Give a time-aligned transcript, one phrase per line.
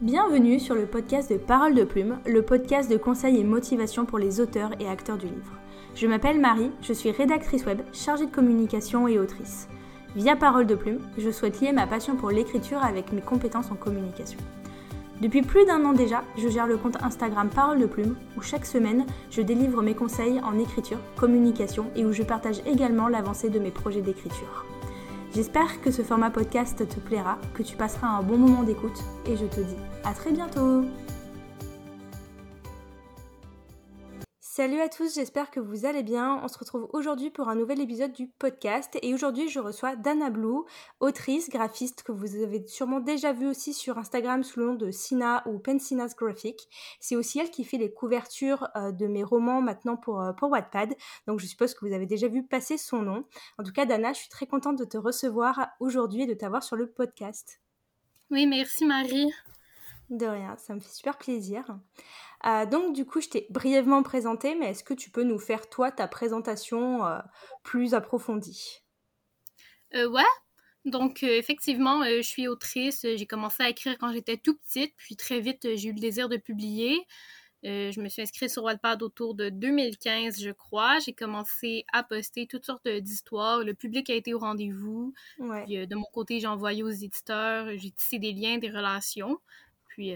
[0.00, 4.20] Bienvenue sur le podcast de Parole de Plume, le podcast de conseils et motivation pour
[4.20, 5.58] les auteurs et acteurs du livre.
[5.96, 9.68] Je m'appelle Marie, je suis rédactrice web, chargée de communication et autrice.
[10.14, 13.74] Via Parole de Plume, je souhaite lier ma passion pour l'écriture avec mes compétences en
[13.74, 14.38] communication.
[15.20, 18.66] Depuis plus d'un an déjà, je gère le compte Instagram Parole de Plume, où chaque
[18.66, 23.58] semaine, je délivre mes conseils en écriture, communication et où je partage également l'avancée de
[23.58, 24.64] mes projets d'écriture.
[25.34, 29.36] J'espère que ce format podcast te plaira, que tu passeras un bon moment d'écoute et
[29.36, 30.84] je te dis à très bientôt
[34.58, 36.40] Salut à tous, j'espère que vous allez bien.
[36.42, 40.30] On se retrouve aujourd'hui pour un nouvel épisode du podcast et aujourd'hui je reçois Dana
[40.30, 40.64] Blue,
[40.98, 44.90] autrice, graphiste que vous avez sûrement déjà vu aussi sur Instagram sous le nom de
[44.90, 46.68] Sina ou Pensina's Graphic.
[46.98, 50.50] C'est aussi elle qui fait les couvertures euh, de mes romans maintenant pour, euh, pour
[50.50, 50.92] Wattpad,
[51.28, 53.26] donc je suppose que vous avez déjà vu passer son nom.
[53.58, 56.64] En tout cas Dana, je suis très contente de te recevoir aujourd'hui et de t'avoir
[56.64, 57.60] sur le podcast.
[58.32, 59.32] Oui, merci Marie.
[60.10, 61.78] De rien, ça me fait super plaisir.
[62.46, 65.68] Euh, donc du coup, je t'ai brièvement présenté, mais est-ce que tu peux nous faire
[65.68, 67.18] toi ta présentation euh,
[67.62, 68.82] plus approfondie?
[69.94, 70.22] Euh, Ouais.
[70.84, 73.02] Donc effectivement, je suis autrice.
[73.02, 76.30] J'ai commencé à écrire quand j'étais tout petite, puis très vite j'ai eu le désir
[76.30, 76.96] de publier.
[77.62, 80.98] je me suis inscrite sur Wattpad autour de 2015, je crois.
[81.00, 83.64] J'ai commencé à poster toutes sortes d'histoires.
[83.64, 85.12] Le public a été au rendez-vous.
[85.38, 87.68] de mon côté, j'ai envoyé aux éditeurs.
[87.76, 89.38] J'ai tissé des liens, des relations.
[89.88, 90.14] Puis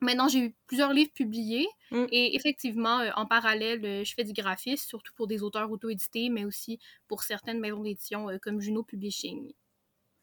[0.00, 2.06] Maintenant, j'ai eu plusieurs livres publiés mm.
[2.10, 6.30] et effectivement, euh, en parallèle, euh, je fais du graphisme, surtout pour des auteurs auto-édités,
[6.30, 9.52] mais aussi pour certaines maisons d'édition euh, comme Juno Publishing.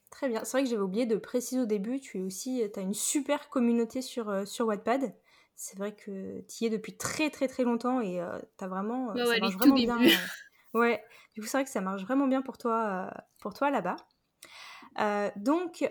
[0.10, 0.44] Très bien.
[0.44, 3.50] C'est vrai que j'avais oublié de préciser au début, tu es aussi, as une super
[3.50, 5.14] communauté sur, sur Wattpad.
[5.56, 8.22] C'est vrai que tu y es depuis très très très longtemps et
[8.58, 10.00] tu as vraiment, ça marche vraiment bien.
[10.76, 11.04] ouais,
[11.34, 13.98] du coup c'est vrai que ça marche vraiment bien pour toi, pour toi là-bas.
[15.36, 15.84] donc,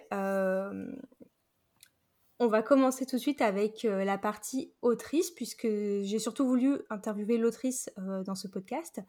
[2.38, 6.78] on va commencer tout de suite avec euh, la partie autrice, puisque j'ai surtout voulu
[6.90, 9.00] interviewer l'autrice euh, dans ce podcast.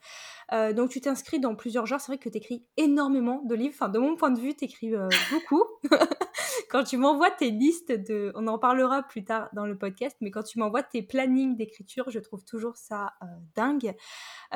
[0.54, 3.74] Euh, donc tu t'inscris dans plusieurs genres, c'est vrai que tu écris énormément de livres,
[3.76, 4.94] enfin de mon point de vue, tu écris
[5.32, 5.64] beaucoup.
[6.70, 8.32] quand tu m'envoies tes listes de...
[8.36, 12.10] On en parlera plus tard dans le podcast, mais quand tu m'envoies tes plannings d'écriture,
[12.10, 13.14] je trouve toujours ça
[13.56, 13.96] dingue.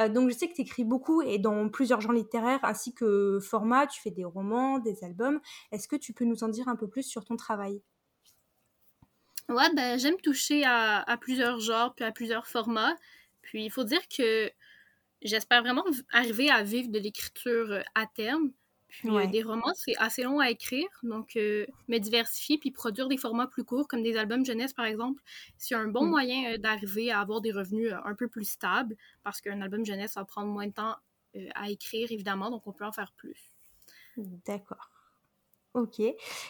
[0.09, 3.87] donc je sais que tu écris beaucoup et dans plusieurs genres littéraires, ainsi que format,
[3.87, 5.39] tu fais des romans, des albums.
[5.71, 7.81] Est-ce que tu peux nous en dire un peu plus sur ton travail?
[9.51, 12.95] Ouais, ben, j'aime toucher à, plusieurs genres, puis à plusieurs formats.
[13.41, 14.49] Puis il faut dire que
[15.21, 18.51] j'espère vraiment arriver à vivre de l'écriture euh, à terme.
[18.87, 23.07] Puis euh, des romans, c'est assez long à écrire, donc euh, me diversifier puis produire
[23.07, 25.21] des formats plus courts, comme des albums jeunesse par exemple,
[25.57, 26.09] c'est un bon mm.
[26.09, 30.25] moyen d'arriver à avoir des revenus un peu plus stables, parce qu'un album jeunesse va
[30.25, 30.97] prendre moins de temps
[31.55, 33.39] à écrire, évidemment, donc on peut en faire plus.
[34.17, 35.00] D'accord.
[35.73, 36.01] Ok.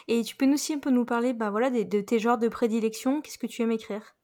[0.08, 2.48] Et tu peux nous aussi un peu nous parler bah, voilà, de, tes genres de
[2.48, 4.16] prédilection Qu'est-ce que tu aimes écrire?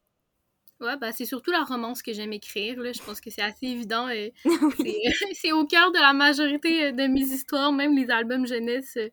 [0.80, 2.80] Ouais, bah, c'est surtout la romance que j'aime écrire.
[2.80, 2.92] Là.
[2.94, 4.10] Je pense que c'est assez évident.
[4.10, 4.34] Et
[5.34, 7.72] c'est au cœur de la majorité euh, de mes histoires.
[7.72, 9.10] Même les albums jeunesse euh,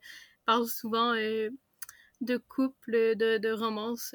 [0.47, 1.51] parlent souvent euh,
[2.21, 4.15] de couple, de, de romance.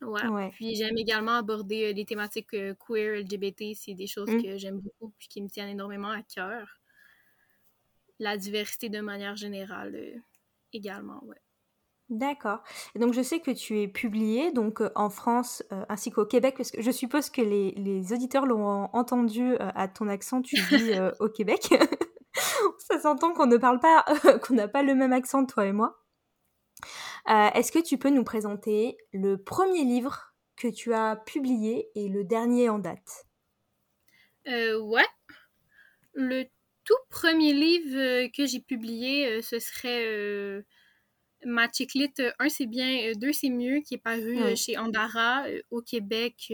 [0.00, 0.50] Ouais.
[0.52, 3.74] Puis j'aime également aborder les thématiques queer, LGBT.
[3.74, 4.42] C'est des choses mmh.
[4.42, 6.80] que j'aime beaucoup et qui me tiennent énormément à cœur.
[8.20, 10.22] La diversité de manière générale
[10.72, 11.40] également, ouais.
[12.08, 12.62] D'accord.
[12.94, 16.54] Donc je sais que tu es publié donc euh, en France euh, ainsi qu'au Québec
[16.56, 20.56] parce que je suppose que les, les auditeurs l'ont entendu euh, à ton accent, tu
[20.56, 21.68] vis au Québec.
[22.78, 24.04] Ça s'entend qu'on ne parle pas,
[24.42, 26.02] qu'on n'a pas le même accent toi et moi.
[27.26, 32.24] Est-ce que tu peux nous présenter le premier livre que tu as publié et le
[32.24, 33.26] dernier en date?
[34.46, 35.04] Ouais.
[36.14, 36.44] Le
[36.88, 40.62] tout premier livre euh, que j'ai publié, euh, ce serait euh,
[41.44, 46.50] ma chiclit 1 c'est bien, 2 c'est mieux, qui est paru chez Andara au Québec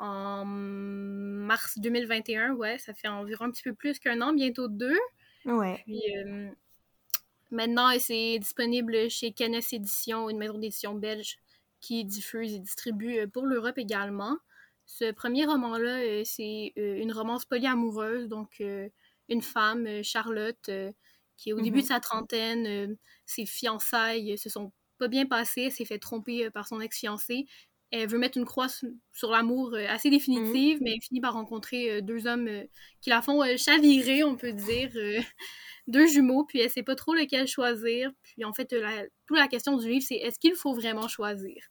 [0.00, 2.54] en mars 2021.
[2.54, 4.98] Ouais, ça fait environ un petit peu plus qu'un an, bientôt deux.
[5.44, 5.82] Ouais.
[5.84, 6.00] Puis
[7.50, 11.38] maintenant, c'est disponible chez Canes Édition, une maison d'édition belge
[11.80, 14.38] qui diffuse et distribue pour l'Europe également.
[14.86, 18.60] Ce premier roman-là, c'est une romance polyamoureuse, donc
[19.28, 20.92] une femme, euh, Charlotte, euh,
[21.36, 21.88] qui est au début de mhm.
[21.88, 22.94] sa trentaine, euh,
[23.26, 27.46] ses fiançailles se sont pas bien passées, elle s'est fait tromper par son ex-fiancé.
[27.90, 30.82] Elle veut mettre une croix sur l'amour assez définitive, mhm.
[30.82, 32.50] mais elle finit par rencontrer deux hommes
[33.00, 34.90] qui la font chavirer, on peut dire.
[35.86, 38.10] deux jumeaux, puis elle sait pas trop lequel choisir.
[38.22, 41.62] Puis en fait, la, toute la question du livre, c'est est-ce qu'il faut vraiment choisir?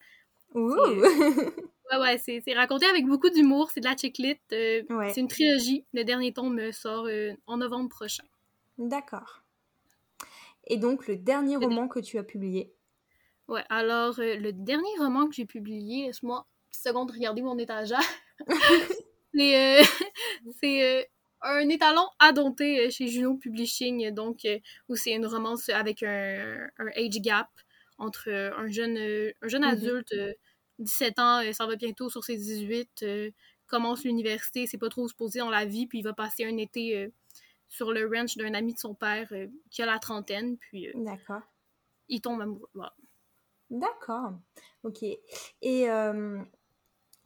[0.55, 0.73] Ouh!
[1.91, 3.69] Ouais, ouais, c'est raconté avec beaucoup d'humour.
[3.71, 4.41] C'est de la chiclite.
[4.51, 5.85] Euh, c'est une trilogie.
[5.93, 8.23] Le dernier tome sort euh, en novembre prochain.
[8.77, 9.43] D'accord.
[10.65, 12.73] Et donc, le dernier roman que tu as publié?
[13.47, 18.01] Ouais, alors le dernier roman que j'ai publié, laisse-moi une seconde regarder mon étagère.
[19.33, 21.09] c'est
[21.41, 24.45] un étalon adopté chez Juno Publishing, donc
[24.89, 26.67] où c'est une romance avec un,
[26.97, 27.47] age gap
[27.97, 29.71] entre un jeune, un jeune mm-hmm.
[29.71, 30.13] adulte,
[30.79, 33.03] 17 ans, ça va bientôt sur ses 18,
[33.67, 36.97] commence l'université, c'est pas trop supposé dans la vie, puis il va passer un été
[36.97, 37.09] euh,
[37.67, 40.93] sur le ranch d'un ami de son père euh, qui a la trentaine, puis euh,
[40.95, 41.41] D'accord.
[42.07, 42.69] il tombe amoureux.
[43.69, 44.31] D'accord.
[44.83, 45.03] Ok.
[45.61, 45.87] Et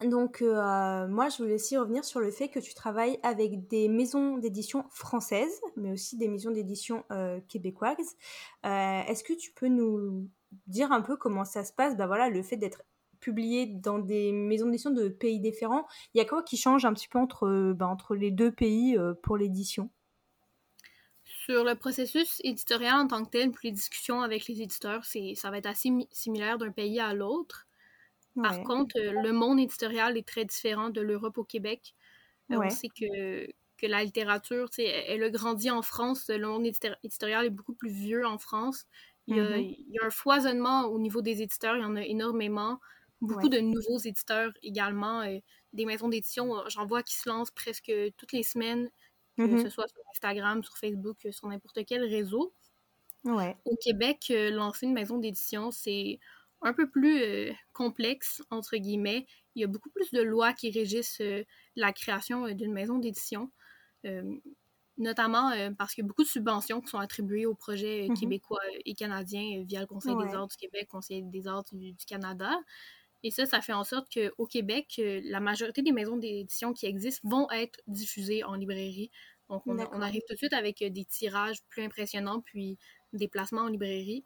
[0.00, 4.38] donc, moi, je voulais aussi revenir sur le fait que tu travailles avec des maisons
[4.38, 7.04] d'édition françaises, mais aussi des maisons d'édition
[7.46, 8.16] québécoises.
[8.64, 10.28] Est-ce que tu peux nous
[10.66, 11.96] dire un peu comment ça se passe?
[11.96, 12.82] Bah, voilà, Le fait d'être
[13.22, 15.86] publié dans des maisons d'édition de pays différents.
[16.12, 18.52] Il y a quoi qui change un petit peu entre, euh, ben, entre les deux
[18.52, 19.88] pays euh, pour l'édition?
[21.24, 25.34] Sur le processus éditorial en tant que tel, pour les discussions avec les éditeurs, c'est,
[25.34, 27.66] ça va être assez similaire d'un pays à l'autre.
[28.40, 31.94] Par contre, euh, le monde éditorial est très différent de l'Europe au Québec.
[32.50, 33.46] On sait que,
[33.78, 36.28] que la littérature, elle, a grandi en France.
[36.28, 38.86] Le monde éditorial est beaucoup plus vieux en France.
[39.26, 39.76] Il y, a, mm-hmm.
[39.78, 42.80] il y, a, un foisonnement au niveau des éditeurs, il y en a énormément
[43.22, 45.38] beaucoup de nouveaux éditeurs également, euh,
[45.72, 48.90] des maisons d'édition, euh, j'en vois qui se lancent presque toutes les semaines,
[49.38, 49.62] que mm-hmm.
[49.62, 52.52] ce soit sur Instagram, sur Facebook, euh, sur n'importe quel réseau.
[53.24, 53.56] Ouais.
[53.64, 56.18] Au Québec, lancer une maison d'édition, c'est
[56.60, 59.26] un peu plus complexe, entre guillemets.
[59.54, 61.22] Il y a beaucoup plus de lois qui régissent
[61.76, 63.52] la création d'une maison d'édition,
[64.98, 68.18] notamment parce qu'il y a beaucoup de subventions qui sont attribuées aux projets mm-hmm.
[68.18, 72.50] québécois et canadiens via le Conseil des arts du Québec, Conseil des arts du Canada.
[73.24, 76.86] Et ça, ça fait en sorte qu'au Québec, euh, la majorité des maisons d'édition qui
[76.86, 79.10] existent vont être diffusées en librairie.
[79.48, 82.78] Donc, on, arrive tout de suite avec euh, des tirages plus impressionnants, puis
[83.12, 84.24] des placements en librairie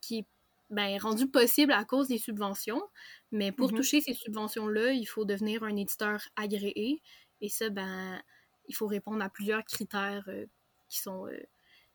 [0.00, 0.26] qui
[0.70, 2.82] ben, est rendu possible à cause des subventions.
[3.30, 3.76] Mais pour mm-hmm.
[3.76, 7.00] toucher ces subventions-là, il faut devenir un éditeur agréé.
[7.40, 8.20] Et ça, ben,
[8.66, 10.46] il faut répondre à plusieurs critères euh,
[10.88, 11.26] qui sont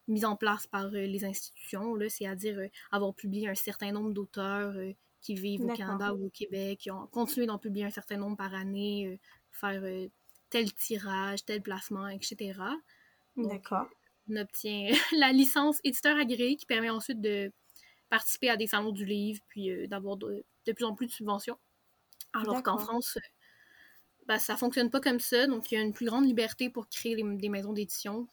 [0.07, 4.75] mis en place par les institutions, c'est-à-dire avoir publié un certain nombre d'auteurs
[5.23, 8.37] qui vivent au Canada ou au Québec, qui ont continué d'en publier un certain nombre
[8.37, 9.17] par année, euh,
[9.51, 10.07] faire euh,
[10.49, 12.59] tel tirage, tel placement, etc.
[13.37, 13.87] D'accord.
[14.29, 17.51] On obtient la licence éditeur agréé qui permet ensuite de
[18.09, 20.43] participer à des salons du livre, puis euh, d'avoir de,
[20.75, 21.57] plus en plus de subventions.
[22.33, 23.17] Alors qu'en France,
[24.27, 26.89] ben, ça fonctionne pas comme ça, donc il y a une plus grande liberté pour
[26.89, 28.27] créer des maisons d'édition.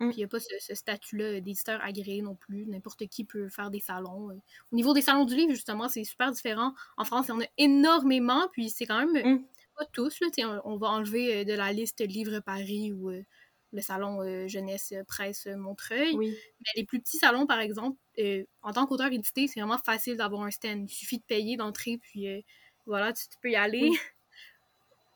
[0.00, 0.08] Mm.
[0.08, 2.66] Puis il n'y a pas ce, statut-là d'éditeur agréé non plus.
[2.66, 4.30] N'importe qui peut faire des salons.
[4.30, 4.34] Euh.
[4.72, 6.74] Au niveau des salons du livre, justement, c'est super différent.
[6.96, 9.44] En France, il y en a énormément, puis c'est quand même mm.
[9.78, 10.18] pas tous.
[10.20, 13.22] Là, on, va enlever euh, de la liste Livre Paris ou euh,
[13.72, 16.16] le salon Jeunesse Presse Montreuil.
[16.16, 17.96] Mais les plus petits salons, par exemple,
[18.62, 20.90] en tant qu'auteur édité, c'est vraiment facile d'avoir un stand.
[20.90, 22.26] Il suffit de payer d'entrée, puis
[22.84, 23.88] voilà, tu, peux y aller.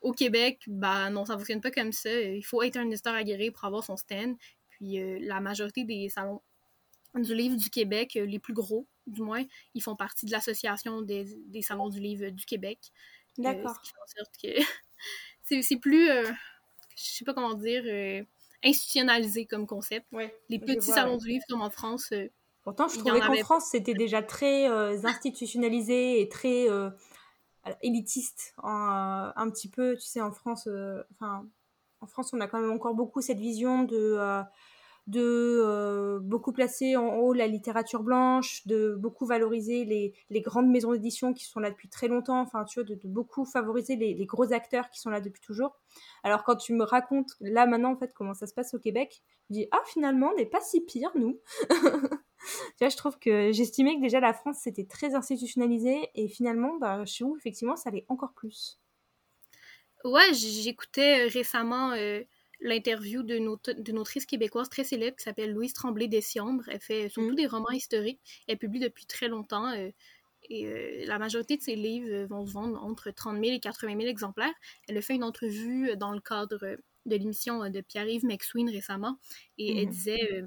[0.03, 2.13] Au Québec, bah non, ça fonctionne pas comme ça.
[2.21, 4.37] Il faut être un éditeur agréé pour avoir son stand.
[4.75, 6.43] Puis euh, la majorité des salons
[7.15, 9.45] du livre du Québec, euh, les plus gros du moins,
[9.75, 11.27] ils font partie de l'association des,
[11.63, 12.79] salons du livre du Québec.
[13.39, 13.75] Euh, D'accord.
[13.77, 16.33] ce qui fait en sorte que c'est plus, je
[16.97, 17.85] sais pas comment dire,
[18.65, 20.07] institutionnalisé comme concept.
[20.49, 22.13] les petits salons du livre comme en France.
[22.63, 24.67] Pourtant, je trouvais qu'en France, c'était déjà très
[25.05, 26.67] institutionnalisé et très
[27.83, 28.55] élitiste.
[28.63, 30.67] un petit peu, tu sais, en France,
[31.13, 31.47] enfin
[32.05, 34.43] en France, on a quand même encore beaucoup cette vision de, euh,
[35.17, 41.33] euh, beaucoup placer en haut la littérature blanche, de beaucoup valoriser les, grandes maisons d'édition
[41.33, 44.91] qui sont là depuis très longtemps, enfin, tu vois, de, beaucoup favoriser les, gros acteurs
[44.91, 45.81] qui sont là depuis toujours.
[46.25, 49.23] Alors, quand tu me racontes là maintenant, en fait, comment ça se passe au Québec,
[49.49, 51.41] je dis, ah, finalement, on n'est pas si pire, nous.
[51.71, 56.77] tu vois, je trouve que j'estimais que déjà la France, c'était très institutionnalisé, et finalement,
[56.77, 58.79] bah, chez vous, effectivement, ça allait encore plus.
[60.05, 62.23] Ouais, j'écoutais euh, récemment euh,
[62.61, 66.63] l'interview d'une autrice québécoise très célèbre qui s'appelle Louise Tremblay Dessiambre.
[66.69, 67.37] Elle fait surtout mm.
[67.37, 68.21] des romans historiques.
[68.47, 69.73] Elle publie depuis très longtemps.
[69.73, 69.91] Euh,
[70.51, 74.09] et la majorité de ses livres vont se vendre entre 30 000 et 80 000
[74.11, 74.53] exemplaires.
[74.87, 76.59] Elle a fait une entrevue dans le cadre
[77.07, 79.17] de l'émission de Pierre-Yves McSween récemment.
[79.57, 79.91] Et elle mm.
[79.91, 80.45] disait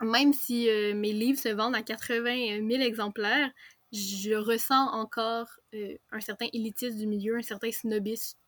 [0.00, 3.50] Même si mes livres se vendent à 80 000 exemplaires,
[3.90, 8.38] je ressens encore un certain élitisme du milieu, un certain snobisme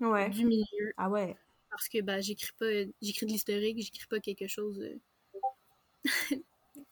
[0.00, 0.92] du milieu.
[0.96, 1.36] Ah ouais.
[1.70, 2.66] Parce que bah, j'écris pas
[3.02, 4.80] j'écris de l'historique, j'écris pas quelque chose.
[4.80, 6.36] Euh,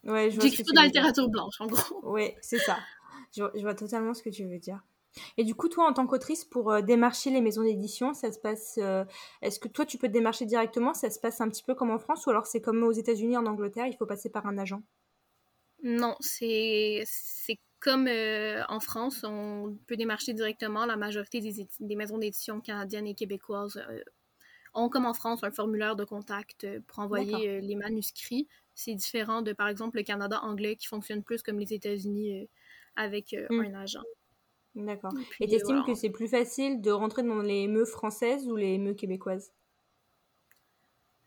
[0.05, 2.01] ouais, je J'écris pas de la littérature blanche, en gros.
[2.05, 2.79] Ouais, c'est ça.
[3.35, 4.81] Je, vois totalement ce que tu veux dire.
[5.39, 8.39] Et du coup, toi, en tant qu'autrice, pour euh, démarcher les maisons d'édition, ça se
[8.39, 8.79] passe.
[8.79, 9.05] Euh,
[9.41, 10.93] est-ce que toi, tu peux te démarcher directement?
[10.93, 13.37] Ça se passe un petit peu comme en France ou alors c'est comme aux États-Unis,
[13.37, 14.83] en Angleterre, il faut passer par un agent?
[15.83, 17.05] Non, c'est
[17.87, 18.09] comme
[18.69, 20.87] en France, on peut démarcher directement.
[20.87, 23.81] La majorité des, maisons d'édition canadiennes et québécoises
[24.75, 28.49] ont, comme en France, un formulaire de contact pour envoyer les manuscrits.
[28.75, 32.49] C'est différent de, par exemple, le Canada anglais qui fonctionne plus comme les États-Unis
[32.97, 33.61] avec hmm.
[33.61, 34.03] un agent.
[34.75, 35.13] D'accord.
[35.41, 38.95] Et t'estimes que c'est plus facile de rentrer dans les ME françaises ou les ME
[38.95, 39.53] québécoises?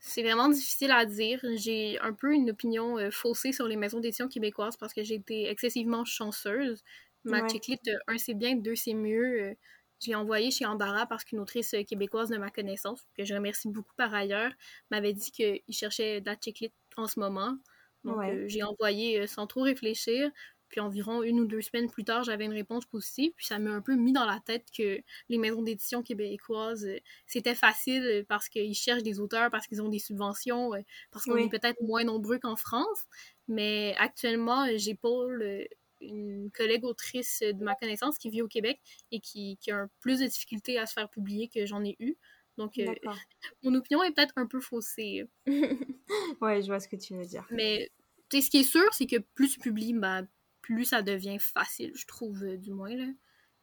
[0.00, 1.40] C'est vraiment difficile à dire.
[1.56, 5.14] J'ai un peu une opinion euh, faussée sur les maisons d'édition québécoises parce que j'ai
[5.16, 6.82] été excessivement chanceuse.
[7.24, 9.42] Ma checklist, euh, un c'est bien, deux c'est mieux.
[9.42, 9.54] Euh,
[10.02, 13.68] je l'ai envoyé chez Andara parce qu'une autrice québécoise de ma connaissance, que je remercie
[13.68, 14.52] beaucoup par ailleurs,
[14.90, 17.58] m'avait dit qu'il cherchait de la checklist en ce moment.
[18.04, 20.30] Donc j'ai envoyé sans trop réfléchir.
[20.70, 23.32] Puis environ une ou deux semaines plus tard, j'avais une réponse positive.
[23.36, 26.98] Puis ça m'a un peu mis dans la tête que les maisons d'édition québécoises, euh,
[27.26, 31.24] c'était facile euh, parce qu'ils cherchent des auteurs, parce qu'ils ont des subventions, euh, parce
[31.24, 33.04] qu'on est peut-être moins nombreux qu'en France.
[33.48, 35.66] Mais actuellement, j'ai Paul,
[36.00, 40.20] une collègue autrice de ma connaissance qui vit au Québec et qui, qui a plus
[40.20, 42.16] de difficultés à se faire publier que j'en ai eu.
[42.58, 42.74] Donc,
[43.64, 45.28] mon opinion est peut-être un peu faussée.
[45.46, 47.44] ouais, je vois ce que tu veux dire.
[47.50, 47.90] Mais
[48.38, 50.22] ce qui est sûr, c'est que plus tu publies, bah,
[50.60, 52.94] plus ça devient facile, je trouve, euh, du moins.
[52.94, 53.06] Là.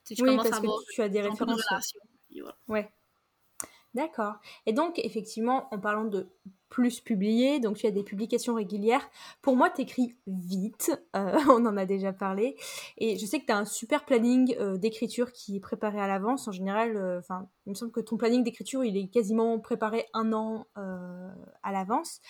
[0.05, 1.65] Tu, oui, parce à que tu as des références.
[2.67, 2.89] Ouais.
[3.93, 4.35] D'accord.
[4.65, 6.29] Et donc, effectivement, en parlant de
[6.69, 9.09] plus publier, donc tu as des publications régulières.
[9.41, 12.55] Pour moi, tu écris vite, euh, on en a déjà parlé.
[12.97, 16.07] Et je sais que tu as un super planning euh, d'écriture qui est préparé à
[16.07, 16.47] l'avance.
[16.47, 20.31] En général, enfin, il me semble que ton planning d'écriture, il est quasiment préparé un
[20.31, 22.21] an à l'avance.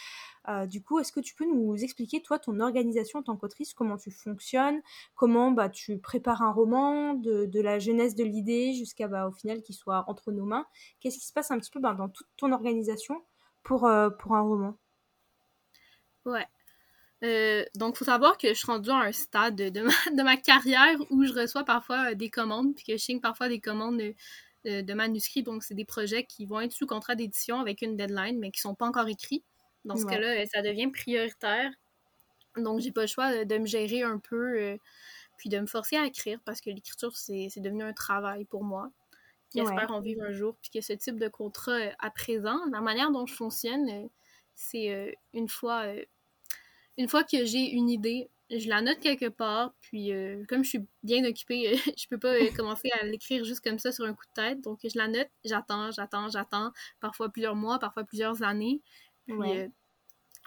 [0.49, 3.73] Euh, du coup, est-ce que tu peux nous expliquer, toi, ton organisation en tant qu'autrice,
[3.73, 4.81] comment tu fonctionnes,
[5.15, 9.61] comment bah, tu prépares un roman, de, la jeunesse de l'idée jusqu'à, bah, au final,
[9.61, 10.65] qu'il soit entre nos mains?
[10.99, 13.21] Qu'est-ce qui se passe un petit peu bah, dans toute ton organisation
[13.63, 14.77] pour, euh, pour un roman?
[16.25, 16.45] Ouais.
[17.23, 20.23] Euh, donc, il faut savoir que je suis rendue à un stade de ma, de
[20.23, 24.01] ma carrière où je reçois parfois des commandes, puis que je signe parfois des commandes
[24.65, 25.43] de, manuscrits.
[25.43, 28.59] Donc, c'est des projets qui vont être sous contrat d'édition avec une deadline, mais qui
[28.59, 29.43] ne sont pas encore écrits.
[29.85, 31.71] Dans ce cas-là, ça devient prioritaire.
[32.61, 34.77] Donc, j'ai pas le choix de, me gérer un peu, euh,
[35.37, 38.91] puis de me forcer à écrire parce que l'écriture, c'est devenu un travail pour moi.
[39.55, 42.81] J'espère en vivre un jour, puis que ce type de contrat euh, à présent, la
[42.81, 44.07] manière dont je fonctionne, euh,
[44.55, 45.85] c'est une fois
[46.97, 50.11] une fois que j'ai une idée, je la note quelque part, puis
[50.49, 54.05] comme je suis bien occupée, je peux pas commencer à l'écrire juste comme ça sur
[54.05, 54.61] un coup de tête.
[54.61, 58.81] Donc je la note, j'attends, j'attends, j'attends, parfois plusieurs mois, parfois plusieurs années.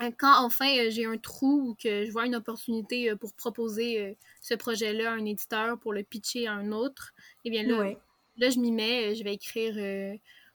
[0.00, 3.34] Euh, quand enfin euh, j'ai un trou ou que je vois une opportunité euh, pour
[3.34, 7.12] proposer ce projet-là à un éditeur pour le pitcher à un autre,
[7.44, 7.94] eh bien là,
[8.36, 9.76] là je m'y mets, je vais écrire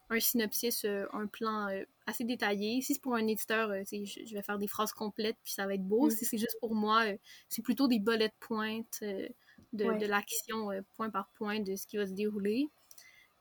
[0.09, 1.67] un synopsis, un plan
[2.05, 2.81] assez détaillé.
[2.81, 5.87] Si c'est pour un éditeur, je vais faire des phrases complètes puis ça va être
[5.87, 6.07] beau.
[6.07, 6.11] Mm.
[6.11, 7.03] Si c'est juste pour moi,
[7.49, 9.29] c'est plutôt des bullet points de,
[9.73, 12.69] de l'action point par point de ce qui va se dérouler.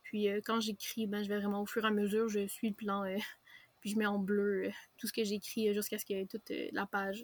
[0.03, 2.75] Puis quand j'écris, ben, je vais vraiment au fur et à mesure, je suis le
[2.75, 3.03] plan
[3.85, 6.49] puis je mets en bleu euh, tout ce que j'écris euh, jusqu'à ce que toute
[6.49, 7.23] euh, la page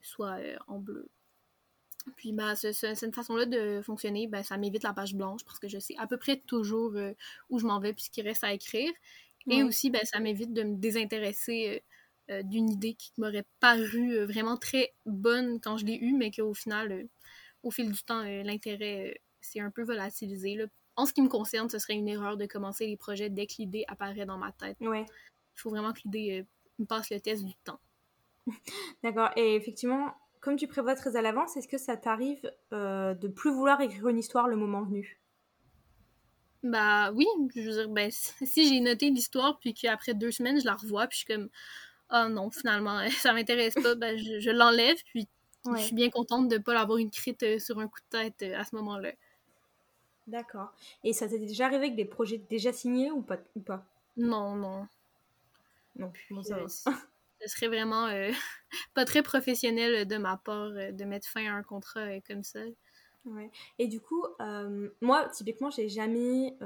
[0.00, 1.08] soit en bleu.
[2.16, 5.78] Puis bah, cette façon-là de fonctionner, ben, ça m'évite la page blanche parce que je
[5.78, 6.94] sais à peu près toujours
[7.50, 8.92] où je m'en vais puis ce qu'il reste à écrire.
[9.48, 11.82] Et aussi, ben, ça m'évite de me désintéresser
[12.28, 17.08] d'une idée qui m'aurait paru vraiment très bonne quand je l'ai eue, mais qu'au final,
[17.64, 20.64] au fil du temps, l'intérêt s'est un peu volatilisé.
[20.94, 23.54] En ce qui me concerne, ce serait une erreur de commencer les projets dès que
[23.58, 24.76] l'idée apparaît dans ma tête.
[24.80, 25.06] Ouais
[25.56, 26.44] il faut vraiment que l'idée euh,
[26.78, 27.80] me passe le test du temps.
[29.02, 29.30] D'accord.
[29.36, 33.50] Et effectivement, comme tu prévois très à l'avance, est-ce que ça t'arrive euh, de plus
[33.50, 35.20] vouloir écrire une histoire le moment venu?
[36.62, 40.66] Bah oui, je veux dire, ben, si j'ai noté l'histoire, puis qu'après deux semaines, je
[40.66, 41.48] la revois, puis je suis comme,
[42.12, 45.28] oh non, finalement, ça m'intéresse pas, ben, je, l'enlève, puis
[45.64, 48.42] je suis bien contente de ne pas l'avoir écrite euh, sur un coup de tête
[48.54, 49.12] à ce moment-là.
[50.26, 50.72] D'accord.
[51.04, 53.86] Et ça t'est déjà arrivé avec des projets déjà signés ou pas, ou pas?
[54.16, 54.88] Non, non.
[55.98, 56.12] Non,
[56.42, 56.66] ça euh,
[57.42, 58.30] Ce serait vraiment euh,
[58.94, 62.60] pas très professionnel de ma part euh, de mettre fin à un contrat comme ça.
[63.24, 63.50] Ouais.
[63.78, 64.24] Et du coup,
[65.00, 66.56] moi, typiquement, j'ai jamais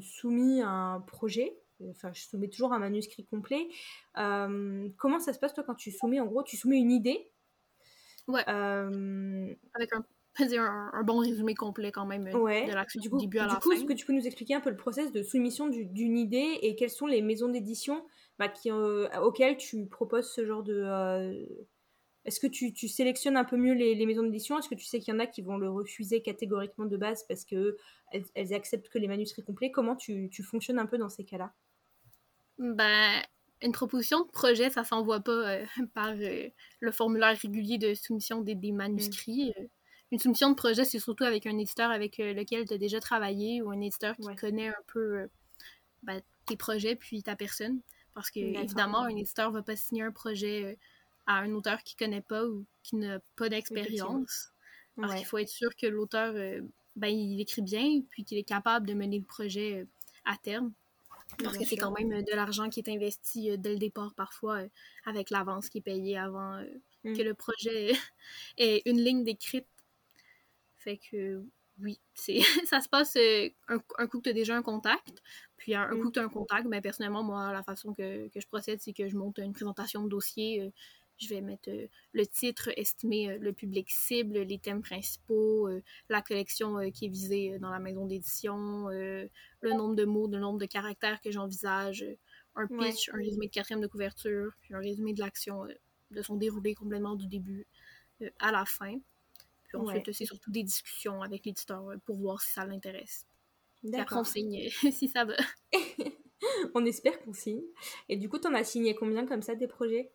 [0.00, 1.56] soumis un projet.
[1.90, 3.68] Enfin, je soumets toujours un manuscrit complet.
[4.14, 7.30] comment ça se passe, toi, quand tu soumets En gros, tu soumets une idée?
[8.26, 8.42] Ouais.
[8.48, 10.04] Avec un
[10.40, 13.58] un, bon résumé complet quand même de l'action du, début à la fin.
[13.58, 16.18] Du coup, est-ce que tu peux nous expliquer un peu le process de soumission d'une
[16.18, 18.04] idée et quelles sont les maisons d'édition
[18.38, 20.74] bah, qui, euh, auxquelles tu proposes ce genre de...
[20.74, 21.46] Euh,
[22.24, 24.58] est-ce que tu, tu, sélectionnes un peu mieux les, les maisons d'édition?
[24.58, 27.24] Est-ce que tu sais qu'il y en a qui vont le refuser catégoriquement de base
[27.26, 27.74] parce qu'elles
[28.34, 29.72] elles acceptent que les manuscrits complets?
[29.72, 31.52] Comment tu, tu fonctionnes un peu dans ces cas-là?
[32.58, 33.22] Ben,
[33.60, 38.54] une proposition de projet, ça s'envoie pas euh, par le formulaire régulier de soumission des,
[38.54, 39.52] des manuscrits.
[40.12, 43.62] une soumission de projet, c'est surtout avec un éditeur avec lequel tu as déjà travaillé
[43.62, 45.28] ou un éditeur qui connaît un peu
[46.04, 47.80] ben, tes projets puis ta personne.
[48.14, 50.78] Parce que, évidemment, un éditeur va pas signer un projet
[51.26, 54.52] à un auteur qui connaît pas ou qui n'a pas d'expérience.
[54.96, 56.34] Parce qu'il faut être sûr que l'auteur,
[56.96, 59.86] ben, il écrit bien, puis qu'il est capable de mener le projet
[60.24, 60.72] à terme.
[61.38, 64.62] Parce que c'est quand même de l'argent qui est investi euh, dès le départ, parfois,
[64.62, 64.68] euh,
[65.04, 66.64] avec l'avance qui est payée avant euh,
[67.04, 67.16] mm.
[67.16, 67.92] que le projet
[68.58, 69.66] ait une ligne d'écrite.
[70.78, 71.42] Fait que
[71.80, 73.16] oui, ça se passe
[73.68, 75.22] un, coup que tu as déjà un contact,
[75.56, 76.06] puis un, coup mm.
[76.08, 78.80] que tu as un contact, mais ben, personnellement, moi, la façon que, que je procède,
[78.80, 80.72] c'est que je monte une présentation de dossier
[81.22, 85.82] je vais mettre euh, le titre, estimer euh, le public cible, les thèmes principaux, euh,
[86.08, 89.28] la collection qui est visée dans la maison d'édition, le
[89.62, 92.04] nombre de mots, le nombre de caractères que j'envisage,
[92.54, 95.66] un pitch, un résumé de quatrième de couverture, puis un résumé de l'action,
[96.10, 97.66] de son déroulé complètement du début
[98.38, 98.98] à la fin.
[99.72, 103.26] Puis ensuite, c'est surtout des discussions avec l'éditeur pour voir si ça l'intéresse.
[103.94, 105.34] Après, on signe si ça va.
[106.74, 107.62] on espère qu'on signe.
[108.08, 110.12] Et du coup, tu en as signé combien comme ça des projets?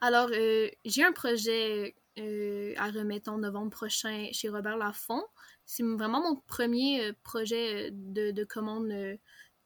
[0.00, 5.22] Alors, euh, j'ai un projet euh, à remettre en novembre prochain chez Robert Laffont.
[5.64, 8.92] C'est vraiment mon premier euh, projet de, commande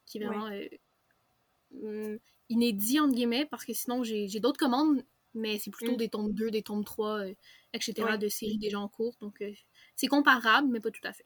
[0.05, 0.51] qui est vraiment
[1.71, 2.17] mm,
[2.49, 5.03] inédit, entre guillemets, parce que sinon, j'ai d'autres commandes,
[5.37, 5.97] mais c'est plutôt mm.
[5.97, 7.25] des tomes 2, des tomes 3,
[7.73, 9.15] etc., de séries déjà en cours.
[9.21, 9.43] Donc,
[9.95, 11.25] c'est comparable, mais pas tout à fait.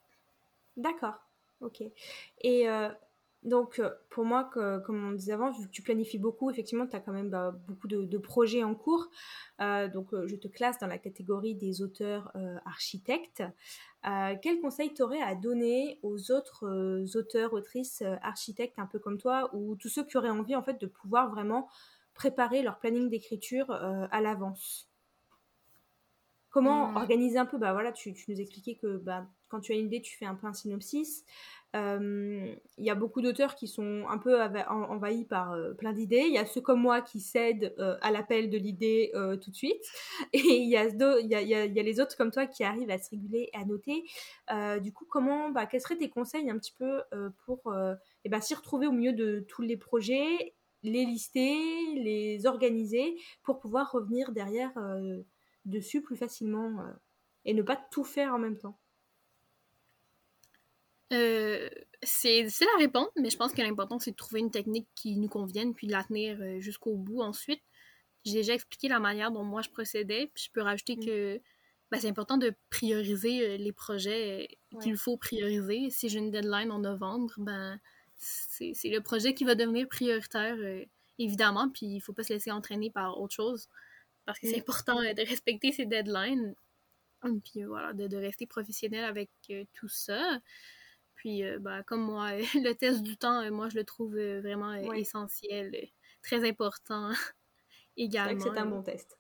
[0.78, 1.16] D'accord.
[1.62, 1.84] Ok.
[2.42, 2.68] Et
[3.44, 6.96] donc, euh, pour moi, comme on disait avant, vu que tu planifies beaucoup, effectivement, tu
[6.96, 9.10] as quand même bah, beaucoup de, projets en cours.
[9.62, 12.32] Euh, donc, euh, je te classe dans la catégorie des auteurs
[12.66, 13.44] architectes.
[14.04, 19.76] quel conseil t'aurais à donner aux autres auteurs, autrices, architectes un peu comme toi, ou
[19.76, 21.68] tous ceux qui auraient envie, en fait, de pouvoir vraiment
[22.22, 24.88] préparer leur planning d'écriture à l'avance
[26.52, 26.98] Comment mmh.
[26.98, 29.88] organiser un peu Bah voilà, tu, tu nous expliquais que bah, quand tu as une
[29.88, 31.26] idée, tu fais un peu un synopsis.
[31.74, 36.26] Il y a beaucoup d'auteurs qui sont un peu envahis par plein d'idées.
[36.28, 39.84] Il y a ceux comme moi qui cèdent à l'appel de l'idée tout de suite.
[40.34, 43.50] Et il y, a, y, a, les autres comme toi qui arrivent à se réguler
[43.54, 44.04] et à noter.
[44.82, 47.02] du coup, comment, bah, quels seraient tes conseils un petit peu
[47.46, 47.74] pour
[48.26, 51.56] et bah, s'y retrouver au milieu de tous les projets, les lister,
[51.96, 54.74] les organiser pour pouvoir revenir derrière
[55.66, 56.84] dessus plus facilement
[57.46, 58.80] et ne pas tout faire en même temps
[61.12, 61.70] euh,
[62.02, 65.18] c'est difficile à répondre, mais je pense que l'important, c'est de trouver une technique qui
[65.18, 67.62] nous convienne, puis de la tenir euh, jusqu'au bout ensuite.
[68.24, 71.06] J'ai déjà expliqué la manière dont moi je procédais, puis je peux rajouter mm.
[71.06, 71.42] que
[71.92, 74.48] ben, c'est important de prioriser euh, les projets
[74.82, 75.90] qu'il faut prioriser.
[75.90, 77.78] Si j'ai une deadline en novembre, ben
[78.22, 80.58] c'est le projet qui va devenir prioritaire,
[81.18, 83.68] évidemment, puis il faut pas se laisser entraîner par autre chose,
[84.26, 84.62] parce que c'est mm.
[84.62, 86.56] important de respecter ces deadlines,
[87.44, 89.30] puis voilà, de, de rester professionnel avec
[89.74, 90.40] tout ça.
[91.22, 94.42] Puis, euh, bah, comme moi, le test du temps, euh, moi, je le trouve euh,
[94.42, 95.72] vraiment essentiel,
[96.24, 97.12] très important
[97.96, 98.42] également.
[98.42, 99.20] C'est un bon test.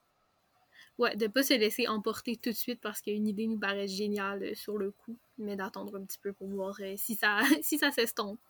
[0.97, 4.55] Ouais, de pas se laisser emporter tout de suite parce qu'une idée nous paraît géniale
[4.55, 8.41] sur le coup, mais d'attendre un petit peu pour voir si ça, si ça s'estompe.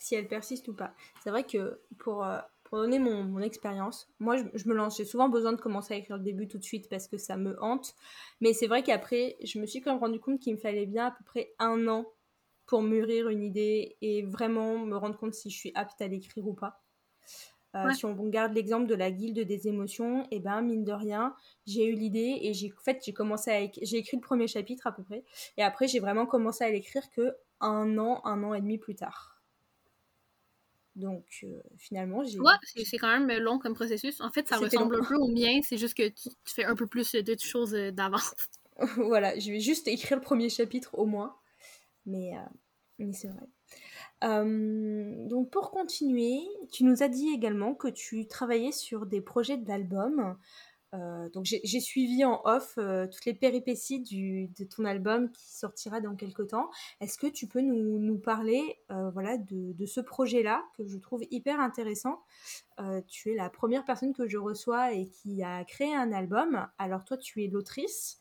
[0.00, 0.92] Si elle persiste ou pas.
[1.22, 2.26] C'est vrai que pour,
[2.64, 5.94] pour donner mon, mon expérience, moi je, je, me lance, j'ai souvent besoin de commencer
[5.94, 7.94] à écrire le début tout de suite parce que ça me hante.
[8.40, 11.06] Mais c'est vrai qu'après, je me suis quand même rendu compte qu'il me fallait bien
[11.06, 12.06] à peu près un an
[12.66, 16.46] pour mûrir une idée et vraiment me rendre compte si je suis apte à l'écrire
[16.46, 16.80] ou pas.
[17.74, 20.92] Euh, si on garde l'exemple de la guilde des émotions, et eh ben mine de
[20.92, 21.34] rien,
[21.66, 24.88] j'ai eu l'idée et j'ai en fait j'ai commencé à j'ai écrit le premier chapitre
[24.88, 25.24] à peu près
[25.56, 28.96] et après j'ai vraiment commencé à l'écrire que un an, un an et demi plus
[28.96, 29.39] tard.
[30.96, 32.38] Donc euh, finalement j'ai.
[32.40, 32.52] Ouais,
[32.84, 34.20] c'est quand même long comme processus.
[34.20, 36.86] En fait, ça ressemble un peu au mien, c'est juste que tu, fais un peu
[36.86, 38.34] plus de choses euh, d'avance.
[38.96, 41.36] voilà, je vais juste écrire le premier chapitre au moins.
[42.06, 42.40] Mais, euh,
[42.98, 43.46] mais c'est vrai.
[44.22, 46.40] Euh, donc pour continuer,
[46.72, 50.36] tu nous as dit également que tu travaillais sur des projets d'albums.
[50.92, 56.00] Euh, donc j'ai suivi en off toutes les péripéties du, de ton album qui sortira
[56.00, 56.70] dans quelques temps.
[57.00, 61.22] Est-ce que tu peux nous, nous parler voilà, de, de ce projet-là que je trouve
[61.30, 62.20] hyper intéressant?
[63.06, 66.66] Tu es la première personne que je reçois et qui a créé un album.
[66.78, 68.20] Alors toi tu es l'autrice.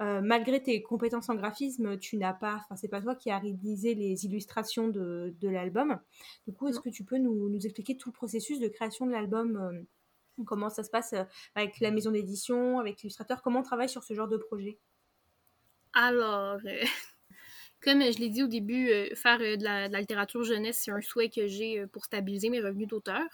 [0.00, 3.38] Euh, malgré tes compétences en graphisme, tu n'as pas, enfin c'est pas toi qui as
[3.38, 5.98] réalisé les illustrations de, l'album.
[6.46, 9.56] Du coup, est-ce que tu peux nous, expliquer tout le processus de création de l'album
[9.56, 9.82] euh,
[10.44, 11.24] Comment ça se passe euh,
[11.54, 14.78] avec la maison d'édition, avec l'illustrateur Comment on travaille sur ce genre de projet?
[15.92, 16.58] Alors,
[17.82, 21.46] comme je l'ai dit au début, faire de la, littérature jeunesse, c'est un souhait que
[21.46, 23.26] j'ai pour stabiliser mes revenus d'auteur.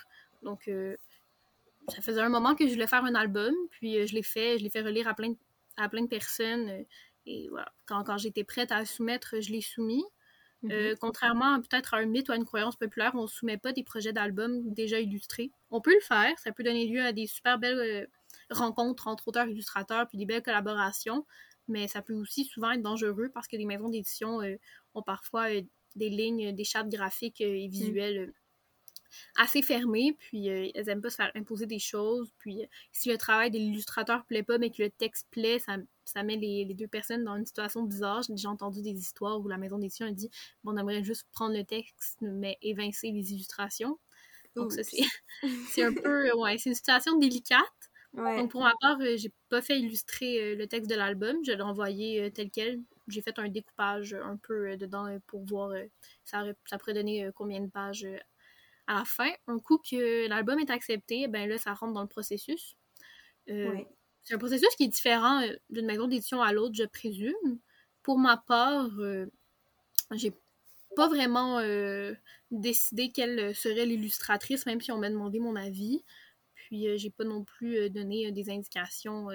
[0.42, 0.70] Donc,
[1.88, 4.64] ça faisait un moment que je voulais faire un album, puis je l'ai fait, je
[4.64, 5.30] l'ai fait relire à plein
[6.02, 6.68] de personnes.
[6.68, 6.82] Euh,
[7.26, 10.04] Et voilà, quand, quand j'étais prête à soumettre, je l'ai soumis.
[10.70, 10.96] Euh, Mhm.
[11.00, 13.84] contrairement peut-être à un mythe ou à une croyance populaire, on ne soumet pas des
[13.84, 15.52] projets d'albums déjà illustrés.
[15.70, 18.06] On peut le faire, ça peut donner lieu à des super belles euh,
[18.50, 21.24] rencontres entre auteurs-illustrateurs puis des belles collaborations,
[21.68, 24.56] mais ça peut aussi souvent être dangereux parce que les maisons d'édition euh,
[24.94, 25.62] ont parfois euh,
[25.96, 28.34] des lignes, des chartes graphiques euh, et visuelles euh,
[29.36, 33.08] assez fermées, puis euh, elles aiment pas se faire imposer des choses, puis euh, si
[33.08, 36.64] le travail de l'illustrateur plaît pas mais que le texte plaît, ça, ça met les,
[36.64, 38.22] les deux personnes dans une situation bizarre.
[38.22, 40.30] J'ai déjà entendu des histoires où la maison d'édition a dit
[40.64, 43.98] bon, on aimerait juste prendre le texte mais évincer les illustrations.
[44.54, 45.02] Donc ça c'est
[45.82, 47.62] un peu ouais, c'est une situation délicate.
[48.14, 48.38] Ouais.
[48.38, 51.52] Donc pour ma part, euh, j'ai pas fait illustrer euh, le texte de l'album, je
[51.52, 52.80] l'ai envoyé euh, tel quel.
[53.08, 55.84] J'ai fait un découpage un peu euh, dedans euh, pour voir euh,
[56.24, 58.16] ça, ça pourrait donner euh, combien de pages euh,
[58.86, 59.30] à la fin.
[59.46, 62.76] Un coup que l'album est accepté, ben là ça rentre dans le processus.
[63.50, 63.86] Euh, Ouais.
[64.26, 67.60] C'est un processus qui est différent euh, d'une maison d'édition à l'autre, je présume.
[68.02, 69.26] Pour ma part, euh,
[70.12, 70.32] j'ai
[70.96, 72.14] pas vraiment euh,
[72.50, 76.04] décidé quelle serait l'illustratrice, même si on m'a demandé mon avis.
[76.54, 79.28] Puis j'ai pas non plus donné des indications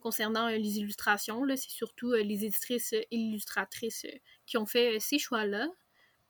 [0.00, 1.44] concernant les illustrations.
[1.50, 4.06] C'est surtout les éditrices et illustratrices
[4.46, 5.68] qui ont fait ces choix-là.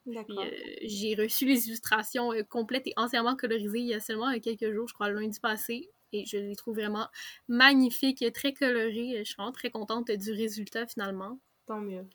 [0.07, 0.51] Euh,
[0.83, 4.73] j'ai reçu les illustrations euh, complètes et entièrement colorisées il y a seulement euh, quelques
[4.73, 5.90] jours, je crois, le lundi passé.
[6.12, 7.09] Et je les trouve vraiment
[7.49, 9.16] magnifiques, très colorées.
[9.19, 11.40] Je suis vraiment très contente du résultat finalement.
[11.66, 12.07] Tant mieux.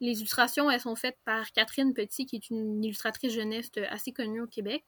[0.00, 4.40] Les illustrations, elles sont faites par Catherine Petit, qui est une illustratrice jeunesse assez connue
[4.40, 4.82] au Québec.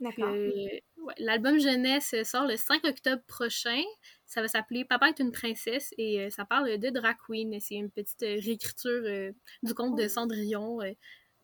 [0.00, 0.28] D'accord.
[0.28, 0.50] euh,
[0.98, 3.82] ouais, L'album jeunesse sort le 5 octobre prochain.
[4.26, 7.58] Ça va s'appeler Papa est une princesse et euh, ça parle de drag queen.
[7.60, 9.32] C'est une petite euh, réécriture
[9.62, 10.92] du conte de Cendrillon, euh,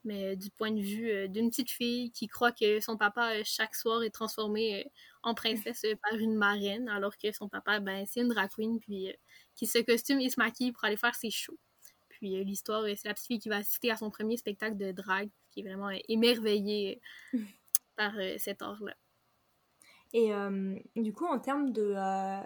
[0.05, 3.43] mais du point de vue euh, d'une petite fille qui croit que son papa, euh,
[3.45, 4.89] chaque soir, est transformé euh,
[5.23, 8.81] en princesse euh, par une marraine, alors que son papa, ben, c'est une drag queen,
[8.81, 9.13] puis euh,
[9.55, 11.59] qui se costume et se maquille pour aller faire ses shows.
[12.09, 14.77] Puis euh, l'histoire, euh, c'est la petite fille qui va assister à son premier spectacle
[14.77, 17.01] de drag, qui est vraiment euh, émerveillée
[17.35, 17.39] euh,
[17.97, 18.95] par euh, cet art-là.
[20.13, 21.83] Et euh, du coup, en termes de.
[21.83, 22.41] euh,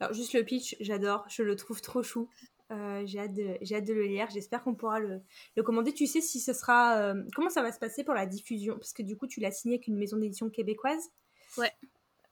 [0.00, 2.28] Alors, juste le pitch, j'adore, je le trouve trop chou.
[2.72, 3.58] Euh, j'ai hâte, de...
[3.74, 4.28] hâte de le lire.
[4.30, 5.20] J'espère qu'on pourra le...
[5.56, 5.92] le commander.
[5.92, 6.98] Tu sais si ce sera.
[6.98, 8.74] euh, Comment ça va se passer pour la diffusion?
[8.74, 11.10] Parce que du coup, tu l'as signé avec une maison d'édition québécoise.
[11.58, 11.72] Ouais.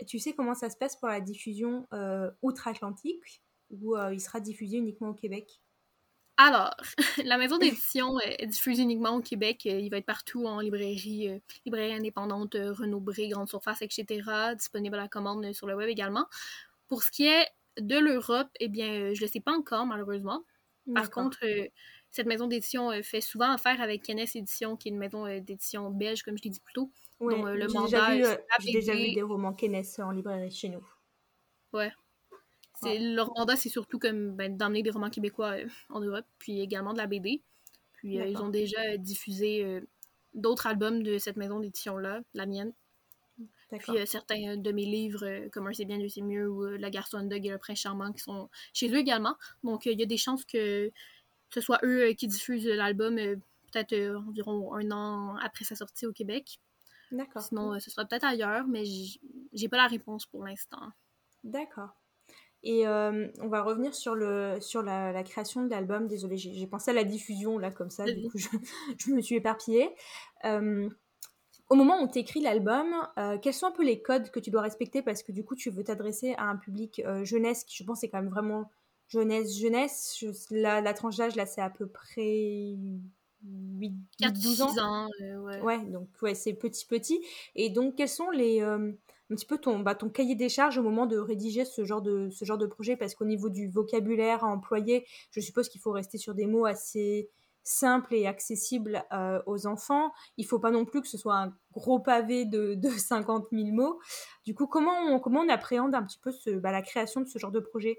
[0.07, 4.79] Tu sais comment ça se passe pour la diffusion euh, outre-Atlantique Ou il sera diffusé
[4.79, 5.61] uniquement au Québec?
[6.39, 6.75] Alors,
[7.25, 9.63] la maison d'édition euh, est diffusée uniquement au Québec.
[9.67, 14.23] Euh, Il va être partout en librairie, euh, librairie indépendante, Renaud Bré, Grande Surface, etc.
[14.57, 16.27] Disponible à la commande sur le web également.
[16.89, 17.47] Pour ce qui est
[17.79, 20.45] de l'Europe, eh bien, euh, je ne le sais pas encore, malheureusement.
[20.95, 21.69] Par contre, euh,
[22.13, 25.41] cette maison d'édition euh, fait souvent affaire avec Kenneth Édition, qui est une maison euh,
[25.41, 26.93] d'édition belge, comme je l'ai dit plus tôt.
[27.21, 30.11] Dont, euh, le j'ai mandat, déjà, vu, c'est j'ai déjà vu des romans Kenneth en
[30.11, 30.87] librairie chez nous.
[31.73, 31.91] Ouais.
[32.85, 35.55] Leur mandat, c'est surtout comme ben, d'emmener des romans québécois
[35.89, 37.43] en Europe, puis également de la BD.
[37.95, 39.81] Puis ils ont déjà diffusé
[40.35, 42.73] d'autres albums de cette maison d'édition-là, la mienne.
[43.79, 46.65] Puis euh, certains de mes livres, euh, comme Un c'est bien, deux c'est mieux, ou
[46.65, 49.37] euh, La garçon dog et Le prince charmant, qui sont chez eux également.
[49.65, 50.91] Donc euh, il y a des chances que
[51.51, 53.37] ce soit eux euh, qui diffusent l'album euh,
[53.73, 56.61] peut-être euh, environ un an après sa sortie au Québec.
[57.11, 57.43] D'accord.
[57.43, 58.85] Sinon, euh, ce sera peut-être ailleurs, mais
[59.53, 60.91] j'ai pas la réponse pour l'instant.
[61.45, 61.91] D'accord.
[62.65, 66.07] Et euh, on va revenir sur, le, sur la, la création de l'album.
[66.07, 68.49] Désolée, j'ai pensé à la diffusion, là, comme ça, du coup, je,
[68.99, 69.91] je me suis éparpillée.
[70.45, 70.89] Euh,
[71.73, 74.51] au moment où tu écris l'album, euh, quels sont un peu les codes que tu
[74.51, 77.77] dois respecter Parce que du coup, tu veux t'adresser à un public euh, jeunesse, qui
[77.77, 78.71] je pense est quand même vraiment
[79.09, 80.17] jeunesse, jeunesse.
[80.21, 82.75] Je- la, la tranche d'âge, là, c'est à peu près
[83.43, 84.75] 8, 12 ans.
[84.75, 85.63] 4-6 ans, euh, ouais.
[85.63, 87.25] Ouais, donc ouais, c'est petit petit.
[87.55, 88.95] Et donc, quels sont les un
[89.31, 92.31] petit peu ton bah, ton cahier des charges au moment de rédiger ce genre de
[92.31, 92.97] ce genre de projet?
[92.97, 96.67] Parce qu'au niveau du vocabulaire à employer, je suppose qu'il faut rester sur des mots
[96.67, 97.31] assez
[97.65, 100.13] simples et accessibles euh, aux enfants.
[100.37, 103.69] Il faut pas non plus que ce soit un gros pavé de, de 50 000
[103.73, 104.01] mots.
[104.45, 107.27] Du coup, comment on, comment on appréhende un petit peu ce, bah, la création de
[107.27, 107.99] ce genre de projet?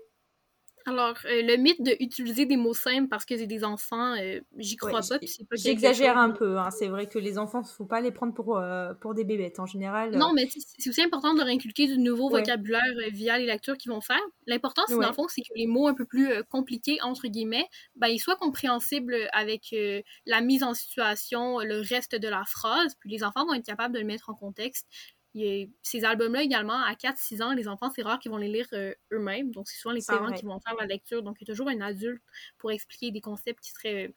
[0.86, 4.76] Alors, euh, le mythe d'utiliser des mots simples parce que c'est des enfants, euh, j'y
[4.76, 5.18] crois Ouais, pas.
[5.54, 6.58] J'exagère un peu.
[6.60, 6.70] hein.
[6.72, 9.66] C'est vrai que les enfants, faut pas les prendre pour euh, pour des bébêtes en
[9.66, 10.16] général.
[10.16, 12.42] euh, Non, mais c'est aussi important de leur inculquer du nouveau Ouais.
[12.42, 14.20] vocabulaire euh, via les lectures qu'ils vont faire.
[14.46, 15.08] L'important, c'est dans Ouais.
[15.08, 17.66] le fond, c'est que les mots un peu plus euh, compliqués, entre guillemets,
[17.96, 22.94] ben, ils soient compréhensibles avec euh, la mise en situation, le reste de la phrase,
[23.00, 24.88] puis les enfants vont être capables de le mettre en contexte.
[25.36, 28.68] Il ces albums-là également, à 4-6 ans, les enfants, c'est rare qu'ils vont les lire
[28.74, 29.52] euh, eux-mêmes.
[29.52, 31.24] Donc, c'est souvent les parents qui vont faire la lecture.
[31.24, 32.22] Donc, il y a toujours un adulte
[32.58, 34.14] pour expliquer des concepts qui seraient euh,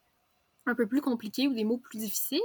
[0.67, 2.39] un peu plus compliqués ou des mots plus difficiles.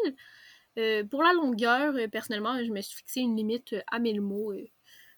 [0.78, 4.54] Euh, pour la longueur, euh, personnellement, je me suis fixé une limite à 1000 mots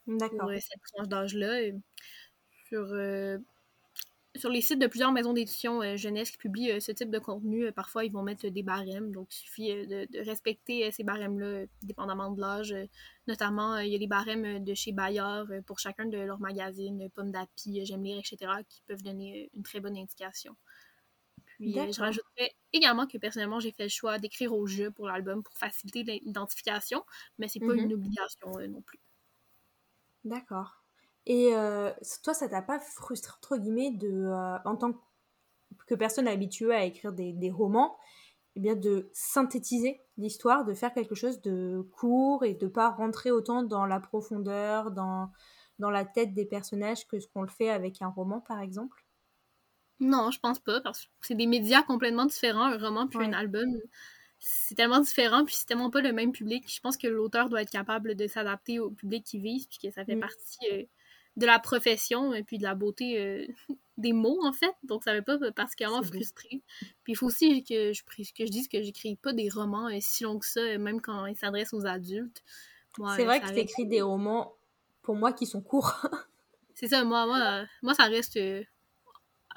[0.06, 1.70] pour cette tranche d'âge-là.
[2.68, 2.92] sur,
[4.36, 7.18] sur les sites de plusieurs maisons d'édition euh, jeunesse qui publient euh, ce type de
[7.18, 9.12] contenu, euh, parfois ils vont mettre des barèmes.
[9.12, 12.74] Donc, il suffit de, respecter ces barèmes-là, dépendamment de l'âge.
[13.26, 17.30] notamment, il y a les barèmes de chez Bayard pour chacun de leurs magazines, Pomme
[17.30, 20.56] d'Api, J'aime lire, etc., qui peuvent donner une très bonne indication.
[21.44, 25.42] Puis, je rajouterais également que personnellement, j'ai fait le choix d'écrire au jeu pour l'album
[25.42, 27.04] pour faciliter l'identification,
[27.38, 27.84] mais c'est pas mm-hmm.
[27.84, 28.98] une obligation non plus.
[30.24, 30.83] D'accord.
[31.26, 31.90] Et euh,
[32.22, 34.92] toi, ça t'a pas frustré, entre guillemets, de, euh, en tant
[35.86, 37.96] que personne habituée à écrire des, des romans,
[38.56, 43.30] eh bien de synthétiser l'histoire, de faire quelque chose de court et de pas rentrer
[43.30, 45.30] autant dans la profondeur, dans,
[45.78, 49.04] dans la tête des personnages que ce qu'on le fait avec un roman, par exemple?
[50.00, 53.32] Non, je pense pas, parce que c'est des médias complètement différents, un roman puis un
[53.32, 53.68] album.
[54.38, 56.70] C'est tellement différent, puis c'est tellement pas le même public.
[56.70, 59.90] Je pense que l'auteur doit être capable de s'adapter au public qui vise, puis que
[59.90, 60.20] ça fait mm.
[60.20, 60.82] partie euh,
[61.36, 63.46] de la profession et puis de la beauté euh,
[63.98, 64.74] des mots, en fait.
[64.84, 66.62] Donc, ça ne pas particulièrement frustré.
[67.02, 69.98] Puis, il faut aussi que je, que je dise que j'écris pas des romans euh,
[70.00, 72.42] si longs que ça, euh, même quand ils s'adressent aux adultes.
[73.16, 74.54] C'est vrai que tu écris des romans,
[75.02, 76.06] pour moi, qui sont courts.
[76.76, 78.38] C'est ça, moi, moi, moi, ça reste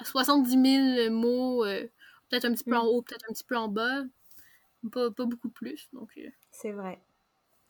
[0.03, 1.63] 70 000 mots,
[2.29, 2.87] peut-être un petit peu en mm.
[2.87, 4.03] haut, peut-être un petit peu en bas.
[4.91, 6.19] Pas, pas beaucoup plus, donc...
[6.51, 7.01] C'est vrai.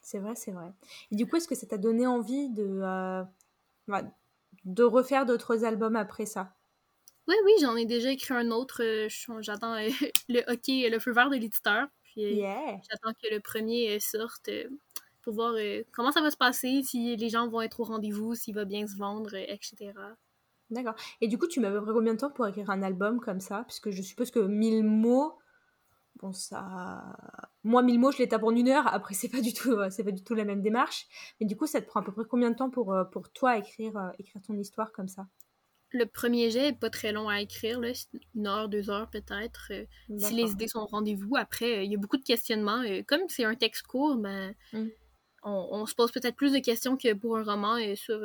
[0.02, 0.72] C'est vrai, c'est vrai.
[1.12, 2.82] Et du coup, est-ce que ça t'a donné envie de
[4.66, 6.54] de refaire d'autres albums après ça.
[7.28, 8.82] Oui, oui, j'en ai déjà écrit un autre.
[8.84, 9.10] Euh,
[9.42, 9.90] j'attends euh,
[10.30, 11.88] le hockey, le feu vert de l'éditeur.
[12.04, 12.52] Puis euh,
[12.90, 14.50] j'attends que le premier sorte
[15.22, 15.56] pour voir
[15.92, 18.88] comment ça va se passer, si les gens vont être au rendez-vous, s'il va bien
[18.88, 19.92] se vendre, etc.
[20.70, 20.96] D'accord.
[21.20, 23.66] Et du coup, tu m'as à combien de temps pour écrire un album comme ça?
[23.68, 25.38] Puisque je suppose que 1000 mots,
[26.20, 27.04] bon ça
[27.64, 28.88] moi 1000 mots je les tape en une heure.
[28.88, 31.08] Après c'est pas du tout c'est pas du tout la même démarche.
[31.40, 33.32] Mais du coup ça te prend à peu près combien de temps pour, euh, pour
[33.32, 35.28] toi écrire euh, écrire ton histoire comme ça?
[35.92, 37.92] Le premier jet est pas très long à écrire là,
[38.36, 39.72] une heure deux heures peut-être.
[39.72, 39.86] Euh,
[40.18, 42.84] si les idées sont au rendez-vous après il y a beaucoup de questionnements.
[43.08, 44.88] Comme c'est un texte court ben mmh.
[45.44, 48.22] on, se pose peut-être plus de questions que pour un roman sur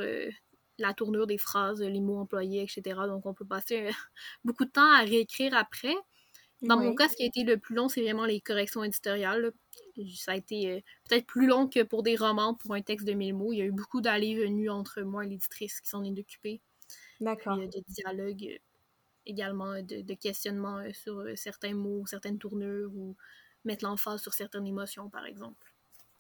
[0.79, 3.01] la tournure des phrases, les mots employés, etc.
[3.07, 3.89] Donc, on peut passer
[4.45, 5.95] beaucoup de temps à réécrire après.
[6.63, 9.53] Dans mon cas, ce qui a été le plus long, c'est vraiment les corrections éditoriales.
[10.17, 13.13] Ça a été euh, peut-être plus long que pour des romans, pour un texte de
[13.13, 13.53] 1000 mots.
[13.53, 16.61] Il y a eu beaucoup d'allées venues entre moi et l'éditrice qui s'en est occupée.
[17.21, 17.57] D'accord.
[17.57, 18.59] Il y a des dialogues euh,
[19.27, 23.17] également, de, questionnements euh, sur certains mots, certaines tournures ou
[23.65, 25.75] mettre l'emphase sur certaines émotions, par exemple.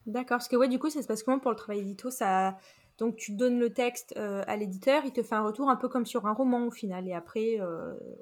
[0.06, 0.38] D'accord.
[0.38, 2.10] Parce que, ouais, du coup, ça se passe comment pour le travail édito?
[2.10, 2.58] Ça...
[2.98, 6.04] Donc, tu donnes le texte à l'éditeur, il te fait un retour un peu comme
[6.04, 7.08] sur un roman au final.
[7.08, 7.58] Et après,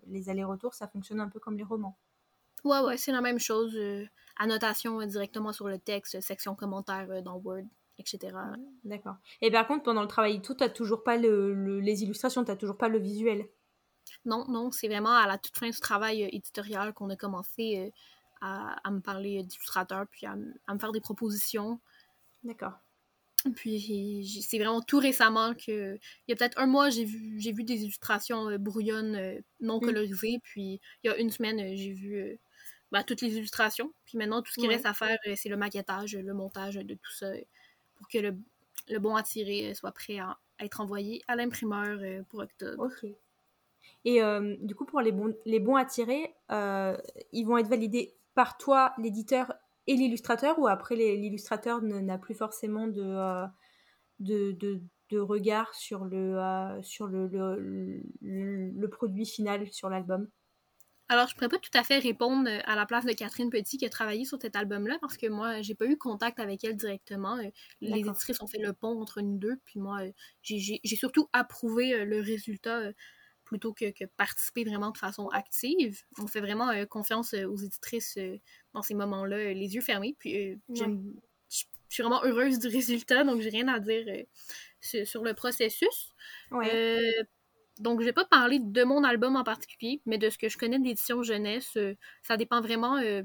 [0.06, 1.98] les allers-retours, ça fonctionne un peu comme les romans.
[2.64, 3.75] Ouais, ouais, c'est la même chose.
[3.77, 4.05] Euh,
[4.37, 7.64] annotation euh, directement sur le texte, section commentaires euh, dans Word,
[7.99, 8.37] etc.
[8.85, 9.16] D'accord.
[9.40, 12.51] Et par contre, pendant le travail tout, tu n'as toujours pas le, les illustrations, tu
[12.51, 13.46] n'as toujours pas le visuel?
[14.25, 17.92] Non, non, c'est vraiment à la toute fin du travail éditorial qu'on a commencé
[18.40, 20.35] à, à, me parler d'illustrateur, puis à,
[20.66, 21.81] à, me faire des propositions.
[22.42, 22.73] D'accord.
[23.57, 27.53] Puis c'est vraiment tout récemment que il y a peut-être un mois j'ai vu j'ai
[27.53, 29.81] vu des illustrations brouillonnes non mmh.
[29.81, 32.38] colorisées puis il y a une semaine j'ai vu
[32.92, 33.92] bah, toutes les illustrations.
[34.05, 36.94] Puis maintenant, tout ce qui reste à faire, euh, c'est le maquettage, le montage de
[36.94, 37.40] tout ça euh,
[37.96, 42.40] pour que le, bon à tirer euh, soit prêt à, être envoyé à l'imprimeur pour
[42.40, 42.85] octobre.
[42.85, 43.11] Ok.
[44.05, 44.20] Et
[44.61, 48.92] du coup, pour les bons, les bons à tirer, ils vont être validés par toi,
[48.98, 49.55] l'éditeur
[49.87, 53.46] et l'illustrateur, ou après l'illustrateur n'a plus forcément de,
[54.18, 56.38] de, de, regard sur le,
[56.83, 60.29] sur le, le produit final sur l'album?
[61.11, 63.79] Alors, je pourrais pas tout à fait répondre euh, à la place de Catherine Petit
[63.79, 66.77] qui a travaillé sur cet album-là parce que moi, j'ai pas eu contact avec elle
[66.77, 67.37] directement.
[67.37, 70.12] Euh, les éditrices ont fait le pont entre nous deux, puis moi, euh,
[70.44, 72.92] j'ai surtout approuvé le résultat
[73.42, 76.01] plutôt que, participer vraiment de façon active.
[76.16, 78.16] On fait vraiment confiance aux éditrices
[78.73, 80.14] dans ces moments-là, les yeux fermés.
[80.16, 80.85] Puis je
[81.49, 84.07] suis vraiment heureuse du résultat, donc j'ai rien à dire
[84.81, 86.12] sur, le processus.
[87.78, 90.59] Donc, je vais pas parler de mon album en particulier, mais de ce que je
[90.59, 91.76] connais de l'édition jeunesse.
[91.76, 93.22] Euh, ça dépend vraiment euh,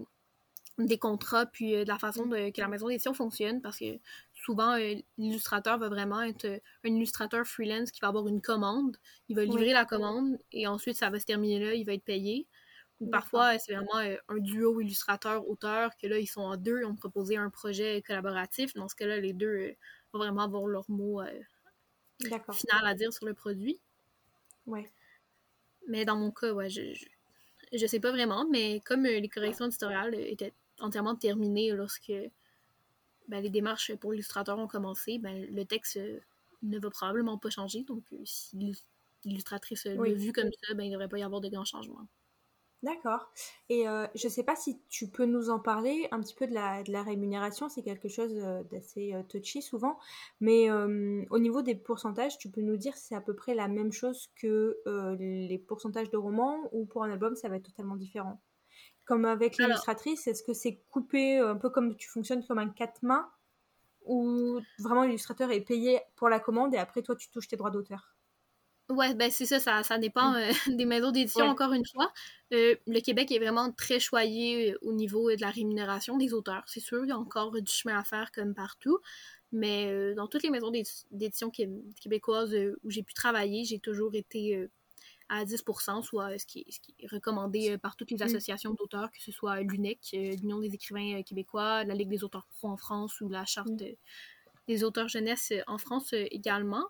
[0.77, 3.99] des contrats puis euh, de la façon que la maison d'édition fonctionne parce que
[4.33, 4.77] souvent,
[5.17, 8.97] l'illustrateur va vraiment être un illustrateur freelance qui va avoir une commande.
[9.27, 12.05] Il va livrer la commande et ensuite, ça va se terminer là, il va être
[12.05, 12.47] payé.
[13.01, 16.95] Ou parfois, c'est vraiment un duo illustrateur-auteur que là, ils sont en deux, ils ont
[16.95, 18.73] proposé un projet collaboratif.
[18.75, 19.75] Dans ce cas-là, les deux
[20.13, 21.21] vont vraiment avoir leur mot
[22.53, 23.81] final à dire sur le produit.
[24.67, 24.89] Ouais.
[25.87, 26.81] Mais dans mon cas, ouais, je,
[27.71, 32.11] je, sais pas vraiment, mais comme euh, les corrections éditoriales étaient entièrement terminées lorsque
[33.27, 36.19] ben, les démarches pour l'illustrateur ont commencé, ben, le texte euh,
[36.63, 37.83] ne va probablement pas changer.
[37.83, 38.75] Donc, euh, si
[39.23, 42.07] l'illustratrice l'a vu comme ça, ben, il ne devrait pas y avoir de grands changements.
[42.85, 43.31] D'accord.
[43.69, 46.45] Et euh, je ne sais pas si tu peux nous en parler un petit peu
[46.45, 49.97] de la, de la rémunération, c'est quelque chose euh, d'assez euh, touchy souvent,
[50.39, 53.67] mais au niveau des pourcentages, tu peux nous dire si c'est à peu près la
[53.67, 54.77] même chose que
[55.19, 58.41] les pourcentages de romans ou pour un album ça va être totalement différent?
[59.05, 63.03] Comme avec l'illustratrice, est-ce que c'est coupé un peu comme tu fonctionnes comme un quatre
[63.03, 63.29] mains
[64.05, 67.71] ou vraiment l'illustrateur est payé pour la commande et après toi tu touches tes droits
[67.71, 68.14] d'auteur?
[68.89, 70.35] Ouais, ben c'est ça, ça, ça dépend mm.
[70.35, 72.11] euh, des maisons d'édition, encore une fois.
[72.53, 76.63] Euh, le Québec est vraiment très choyé euh, au niveau de la rémunération des auteurs.
[76.67, 78.99] C'est sûr, il y a encore du chemin à faire comme partout.
[79.51, 80.69] Mais dans toutes les maisons
[81.11, 84.67] d'édition québécoises où j'ai pu travailler, j'ai toujours été
[85.29, 88.23] à 10% soit ce qui, est, ce qui est recommandé par toutes les mm.
[88.23, 92.67] associations d'auteurs, que ce soit l'UNEC, l'Union des écrivains québécois, la Ligue des auteurs pro
[92.67, 93.95] en France ou la Charte mm.
[94.67, 96.89] des auteurs jeunesse en France également.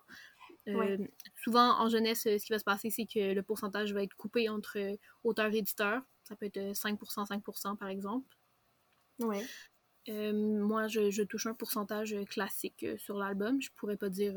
[0.68, 0.98] Euh,
[1.42, 4.48] souvent, en jeunesse, ce qui va se passer, c'est que le pourcentage va être coupé
[4.48, 4.78] entre
[5.24, 6.02] auteurs et éditeurs.
[6.24, 8.36] Ça peut être 5%, 5% par exemple.
[9.20, 9.44] Ouais.
[10.08, 13.60] Euh, moi, je, touche un pourcentage classique euh, sur l'album.
[13.60, 14.34] Je pourrais pas dire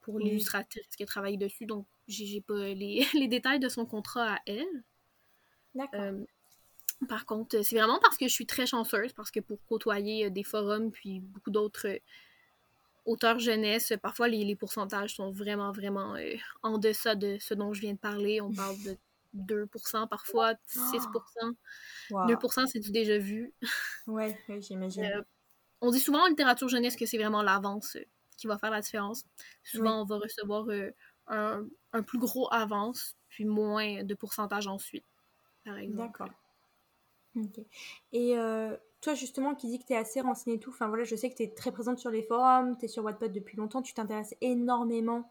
[0.00, 4.34] pour l'illustratrice qui a travaillé dessus, donc j'ai pas les, les, détails de son contrat
[4.34, 4.84] à elle.
[5.74, 6.26] D'accord.
[7.08, 10.42] par contre, c'est vraiment parce que je suis très chanceuse, parce que pour côtoyer des
[10.42, 12.00] forums puis beaucoup d'autres
[13.04, 17.80] auteur jeunesse, parfois les, pourcentages sont vraiment, vraiment euh, en deçà de ce dont je
[17.80, 18.40] viens de parler.
[18.40, 18.76] On parle
[19.34, 21.54] de 2%, parfois 6%.
[22.10, 23.52] 2%, c'est du déjà vu.
[24.06, 25.04] Ouais, j'imagine.
[25.04, 25.22] Euh,
[25.80, 28.04] on dit souvent en littérature jeunesse que c'est vraiment l'avance euh,
[28.36, 29.24] qui va faire la différence.
[29.62, 30.66] Souvent, on va recevoir
[31.26, 35.04] un, un, plus gros avance, puis moins de pourcentage ensuite,
[35.64, 36.18] par exemple.
[36.18, 36.30] D'accord.
[37.36, 37.64] Ok.
[38.12, 38.34] Et
[39.00, 41.36] toi justement qui dis que tu es assez renseignée tout, enfin voilà, je sais que
[41.36, 44.34] tu es très présente sur les forums, tu es sur Wattpad depuis longtemps, tu t'intéresses
[44.40, 45.28] énormément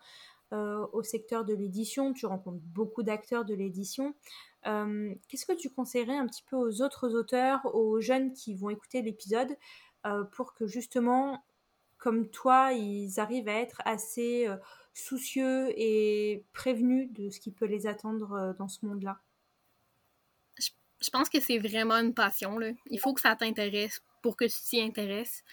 [0.52, 4.16] euh, au secteur de l'édition, tu rencontres beaucoup d'acteurs de l'édition.
[4.66, 8.72] Euh, qu'est-ce que tu conseillerais un petit peu aux autres auteurs, aux jeunes qui vont
[8.72, 9.56] écouter l'épisode,
[10.08, 11.44] euh, pour que justement,
[12.00, 14.48] comme toi, ils arrivent à être assez
[14.94, 19.22] soucieux et prévenus de ce qui peut les attendre dans ce monde-là?
[21.02, 22.58] Je pense que c'est vraiment une passion.
[22.58, 22.72] Là.
[22.90, 25.44] Il faut que ça t'intéresse pour que tu t'y intéresses.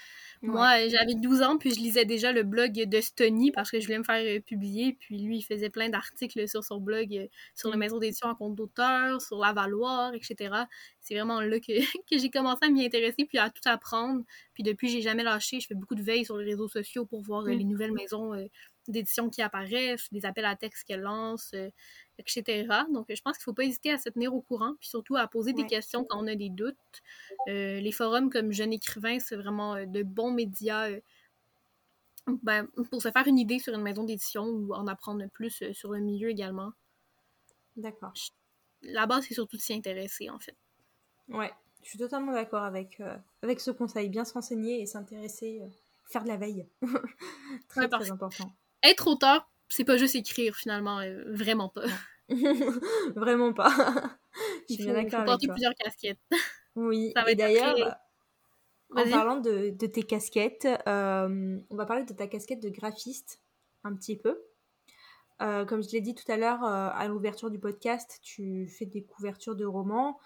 [0.43, 3.87] Moi, j'avais 12 ans, puis je lisais déjà le blog de Stony parce que je
[3.87, 4.97] voulais me faire euh, publier.
[5.01, 7.81] Puis lui, il faisait plein d'articles sur son blog, euh, sur la mm.
[7.81, 10.55] maison d'édition en compte d'auteur, sur la Valoir, etc.
[11.01, 11.73] C'est vraiment là que,
[12.11, 14.23] que j'ai commencé à m'y intéresser, puis à tout apprendre.
[14.53, 15.59] Puis depuis, j'ai jamais lâché.
[15.61, 17.59] Je fais beaucoup de veille sur les réseaux sociaux pour voir euh, mm.
[17.59, 18.35] les nouvelles maisons
[18.91, 21.55] d'édition qui apparaissent, des appels à texte qu'elle lance,
[22.19, 22.67] etc.
[22.93, 25.17] Donc, je pense qu'il ne faut pas hésiter à se tenir au courant, puis surtout
[25.17, 26.77] à poser des questions quand on a des doutes.
[27.49, 31.01] Euh, les forums comme Jeune écrivain, c'est vraiment euh, de bons médias euh,
[32.43, 35.93] ben, pour se faire une idée sur une maison d'édition ou en apprendre plus sur
[35.93, 36.73] le milieu également.
[37.77, 38.15] D'accord.
[38.83, 40.57] La base, c'est surtout de s'y intéresser, en fait.
[41.29, 43.01] Ouais, je suis totalement d'accord avec,
[43.43, 44.09] avec ce conseil.
[44.09, 45.61] Bien se renseigner et s'intéresser,
[46.07, 46.67] faire de la veille.
[47.69, 48.53] très, très important.
[48.87, 51.83] Être auteur, c'est pas juste écrire finalement, euh, vraiment pas.
[53.17, 53.71] vraiment pas.
[54.69, 56.21] Je suis bien d'accord porter plusieurs casquettes.
[56.79, 57.97] Oui, et d'ailleurs,
[58.95, 63.41] en parlant de, tes casquettes, euh, on va parler de ta casquette de graphiste
[63.83, 64.39] un petit peu.
[65.41, 69.05] Euh, comme je l'ai dit tout à l'heure à l'ouverture du podcast, tu fais des
[69.05, 70.21] couvertures de romans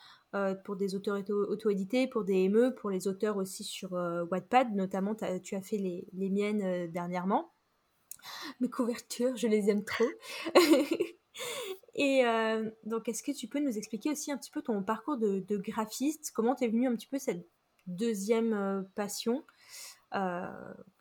[0.64, 5.54] pour des auteurs auto-édités, pour des ME, pour les auteurs aussi sur Wattpad, notamment tu
[5.54, 7.52] as fait les, les miennes dernièrement.
[8.60, 10.08] Mes couvertures, je les aime trop.
[11.94, 15.18] Et euh, donc, est-ce que tu peux nous expliquer aussi un petit peu ton parcours
[15.18, 16.32] de, graphiste?
[16.34, 17.46] Comment t'es venu un petit peu cette
[17.86, 19.44] deuxième euh, passion?
[20.14, 20.46] Euh,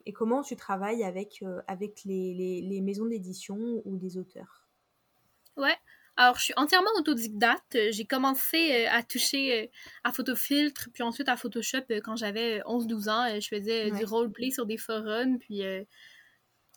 [0.06, 4.68] Et comment tu travailles avec, avec les, les, maisons d'édition ou les auteurs?
[5.56, 5.76] Ouais,
[6.16, 7.78] alors, je suis entièrement autodidacte.
[7.90, 9.70] J'ai commencé à toucher
[10.04, 13.40] à Photofiltre, puis ensuite à Photoshop quand j'avais 11-12 ans.
[13.40, 15.62] Je faisais du roleplay sur des forums, puis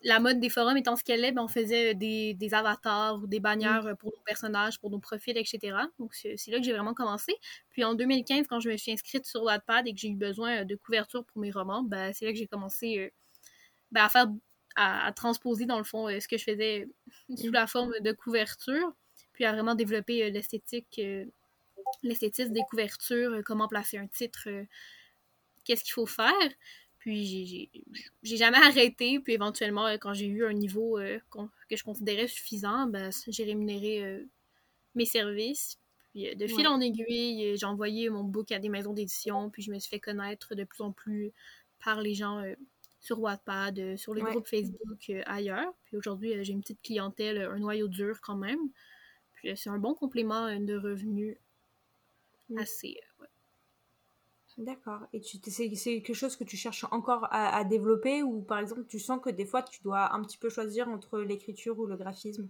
[0.04, 3.40] la mode des forums étant ce qu'elle est, ben, on faisait des, avatars ou des
[3.40, 3.96] bannières mm.
[3.96, 5.78] pour nos personnages, pour nos profils, etc.
[5.98, 7.34] Donc, c'est là que j'ai vraiment commencé.
[7.70, 10.66] Puis en 2015, quand je me suis inscrite sur Wattpad et que j'ai eu besoin
[10.66, 13.10] de couverture pour mes romans, ben, c'est là que j'ai commencé euh,
[13.92, 14.28] ben, à faire,
[14.76, 16.88] à, transposer dans le fond euh, ce que je faisais
[17.38, 18.94] sous la forme de couverture,
[19.32, 21.02] puis à vraiment développer euh, l'esthétique,
[22.04, 24.50] l'esthétisme des couvertures, comment placer un titre,
[25.64, 26.34] qu'est-ce qu'il faut faire.
[27.04, 27.70] Puis
[28.24, 29.20] j'ai jamais arrêté.
[29.20, 31.20] Puis éventuellement, euh, quand j'ai eu un niveau euh,
[31.70, 34.24] que je considérais suffisant, ben, j'ai rémunéré euh,
[34.96, 35.78] mes services.
[36.14, 39.50] Puis de fil en aiguille, j'ai envoyé mon book à des maisons d'édition.
[39.50, 41.34] Puis je me suis fait connaître de plus en plus
[41.84, 42.42] par les gens
[43.02, 45.74] sur Wattpad, sur les groupes Facebook ailleurs.
[45.86, 48.60] Puis aujourd'hui, j'ai une petite clientèle, un noyau dur quand même.
[49.34, 51.36] Puis c'est un bon complément de revenus
[52.58, 52.98] assez.
[54.58, 55.02] D'accord.
[55.14, 59.20] Et c'est quelque chose que tu cherches encore à, développer ou par exemple tu sens
[59.22, 62.48] que des fois tu dois un petit peu choisir entre l'écriture ou le graphisme?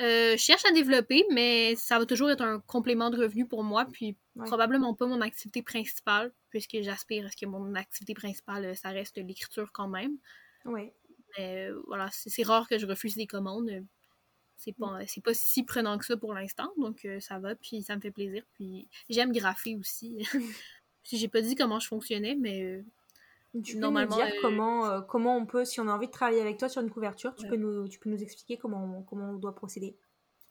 [0.00, 3.64] Euh, je cherche à développer, mais ça va toujours être un complément de revenu pour
[3.64, 4.16] moi, puis
[4.46, 8.90] probablement pas mon activité principale, puisque j'aspire à ce que mon activité principale, euh, ça
[8.90, 10.16] reste l'écriture quand même.
[10.64, 10.92] Oui.
[11.36, 13.84] Mais euh, voilà, c'est rare que je refuse des commandes.
[14.58, 17.94] C'est pas, c'est pas si prenant que ça pour l'instant, donc ça va, puis ça
[17.94, 18.42] me fait plaisir.
[18.54, 20.18] Puis j'aime graffer aussi.
[21.04, 22.84] J'ai pas dit comment je fonctionnais, mais
[23.64, 26.58] tu Normalement, nous dire comment, comment on peut, si on a envie de travailler avec
[26.58, 29.54] toi sur une couverture, tu, peux, nous, tu peux nous expliquer comment, comment on doit
[29.54, 29.96] procéder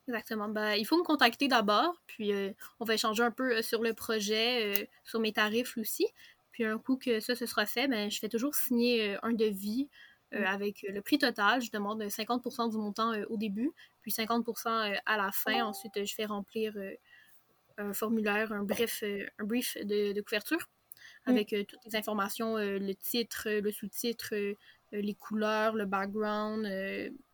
[0.08, 0.48] Exactement.
[0.48, 2.32] Ben, il faut me contacter d'abord, puis
[2.80, 6.06] on va échanger un peu sur le projet, sur mes tarifs aussi.
[6.50, 9.88] Puis un coup que ça, se sera fait, ben, je fais toujours signer un devis.
[10.32, 11.60] Avec le prix total.
[11.62, 13.72] Je demande 50% du montant au début,
[14.02, 15.64] puis 50% à la fin.
[15.64, 16.74] Ensuite, je fais remplir
[17.78, 19.02] un formulaire, un brief,
[19.38, 20.68] un brief de, couverture
[21.26, 21.30] mm.
[21.30, 24.34] avec toutes les informations, le titre, le sous-titre,
[24.92, 26.66] les couleurs, le background,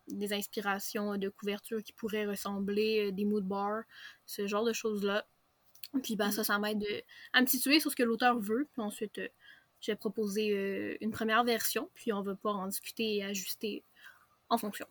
[0.09, 3.83] des inspirations de couverture qui pourraient ressembler, des mood bars,
[4.27, 5.27] ce genre de choses-là.
[6.03, 6.33] Puis ben, mm.
[6.33, 6.85] ça, ça m'aide
[7.33, 8.69] à me situer sur ce que l'auteur veut.
[8.73, 9.21] Puis ensuite,
[9.85, 13.85] je vais proposer une première version, puis on va pouvoir en discuter et ajuster
[14.49, 14.87] en fonction.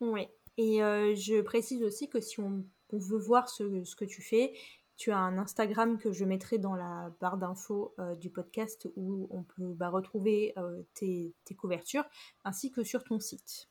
[0.00, 0.28] Oui.
[0.56, 4.54] Et je précise aussi que si on, veut voir ce, ce, que tu fais,
[4.96, 9.42] tu as un Instagram que je mettrai dans la barre d'infos du podcast où on
[9.42, 10.54] peut bah, retrouver
[10.94, 12.04] tes, tes, couvertures
[12.44, 13.68] ainsi que sur ton site.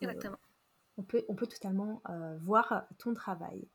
[0.00, 0.38] Exactement.
[0.96, 2.02] On peut, on peut totalement
[2.40, 3.68] voir ton travail.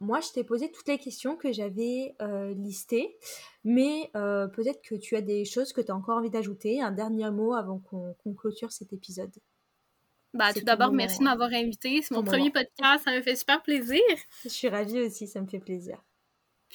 [0.00, 2.14] Moi, je t'ai posé toutes les questions que j'avais
[2.56, 3.16] listées,
[3.64, 6.80] mais peut-être que tu as des choses que tu as encore envie d'ajouter.
[6.80, 9.32] Un dernier mot avant qu'on clôture cet épisode.
[10.34, 12.02] Bah, tout d'abord, merci de m'avoir invité.
[12.02, 13.04] C'est mon premier podcast.
[13.04, 14.02] Ça me fait super plaisir.
[14.42, 15.26] Je suis ravie aussi.
[15.26, 16.02] Ça me fait plaisir.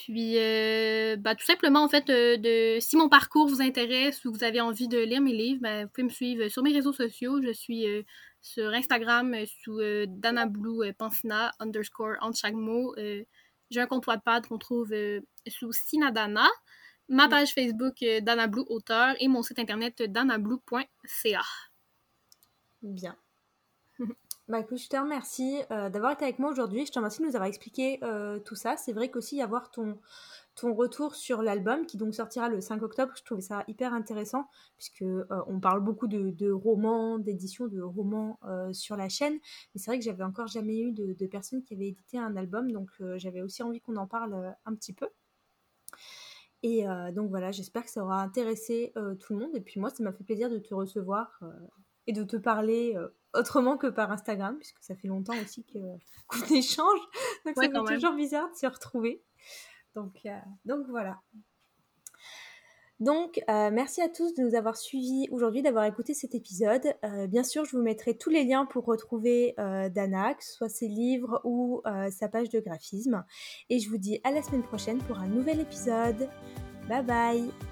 [0.04, 4.34] Puis, euh, bah, tout simplement, en fait, euh, de, si mon parcours vous intéresse ou
[4.34, 6.92] vous avez envie de lire mes livres, ben, vous pouvez me suivre sur mes réseaux
[6.92, 7.40] sociaux.
[7.40, 8.02] Je suis euh,
[8.42, 12.96] sur Instagram sous Dana Blue Pansina underscore chaque mot.
[13.70, 14.92] J'ai un compte Wattpad qu'on trouve
[15.48, 16.48] sous Sinadana.
[17.08, 21.44] Ma page Facebook Dana Blue auteur et mon site internet danablue.ca.
[22.82, 23.16] Bien.
[24.52, 26.86] Bah écoute, je te remercie euh, d'avoir été avec moi aujourd'hui.
[26.86, 28.76] Je te remercie de nous avoir expliqué euh, tout ça.
[28.76, 29.98] C'est vrai qu'aussi y avoir ton,
[30.56, 34.50] ton retour sur l'album qui donc sortira le 5 octobre, je trouvais ça hyper intéressant
[34.76, 38.42] puisque euh, on parle beaucoup de, romans, d'éditions de romans
[38.74, 39.36] sur la chaîne.
[39.36, 42.36] Mais c'est vrai que j'avais encore jamais eu de, de, personnes qui avaient édité un
[42.36, 45.08] album, donc j'avais aussi envie qu'on en parle un petit peu.
[46.62, 46.84] Et
[47.14, 48.92] donc voilà, j'espère que ça aura intéressé
[49.22, 49.56] tout le monde.
[49.56, 51.40] Et puis moi, ça m'a fait plaisir de te recevoir
[52.08, 52.98] et de te parler
[53.34, 55.66] autrement que par Instagram, puisque ça fait longtemps aussi
[56.28, 57.00] qu'on échange.
[57.46, 59.24] Donc ça fait toujours bizarre de se retrouver.
[59.96, 61.20] Donc, euh, donc voilà.
[63.00, 66.86] Donc, euh, merci à tous de nous avoir suivis aujourd'hui, d'avoir écouté cet épisode.
[67.04, 70.70] Euh, bien sûr, je vous mettrai tous les liens pour retrouver Dana, que ce soit
[70.70, 71.82] ses livres ou
[72.12, 73.26] sa page de graphisme.
[73.70, 76.30] Et je vous dis à la semaine prochaine pour un nouvel épisode.
[76.88, 77.71] Bye bye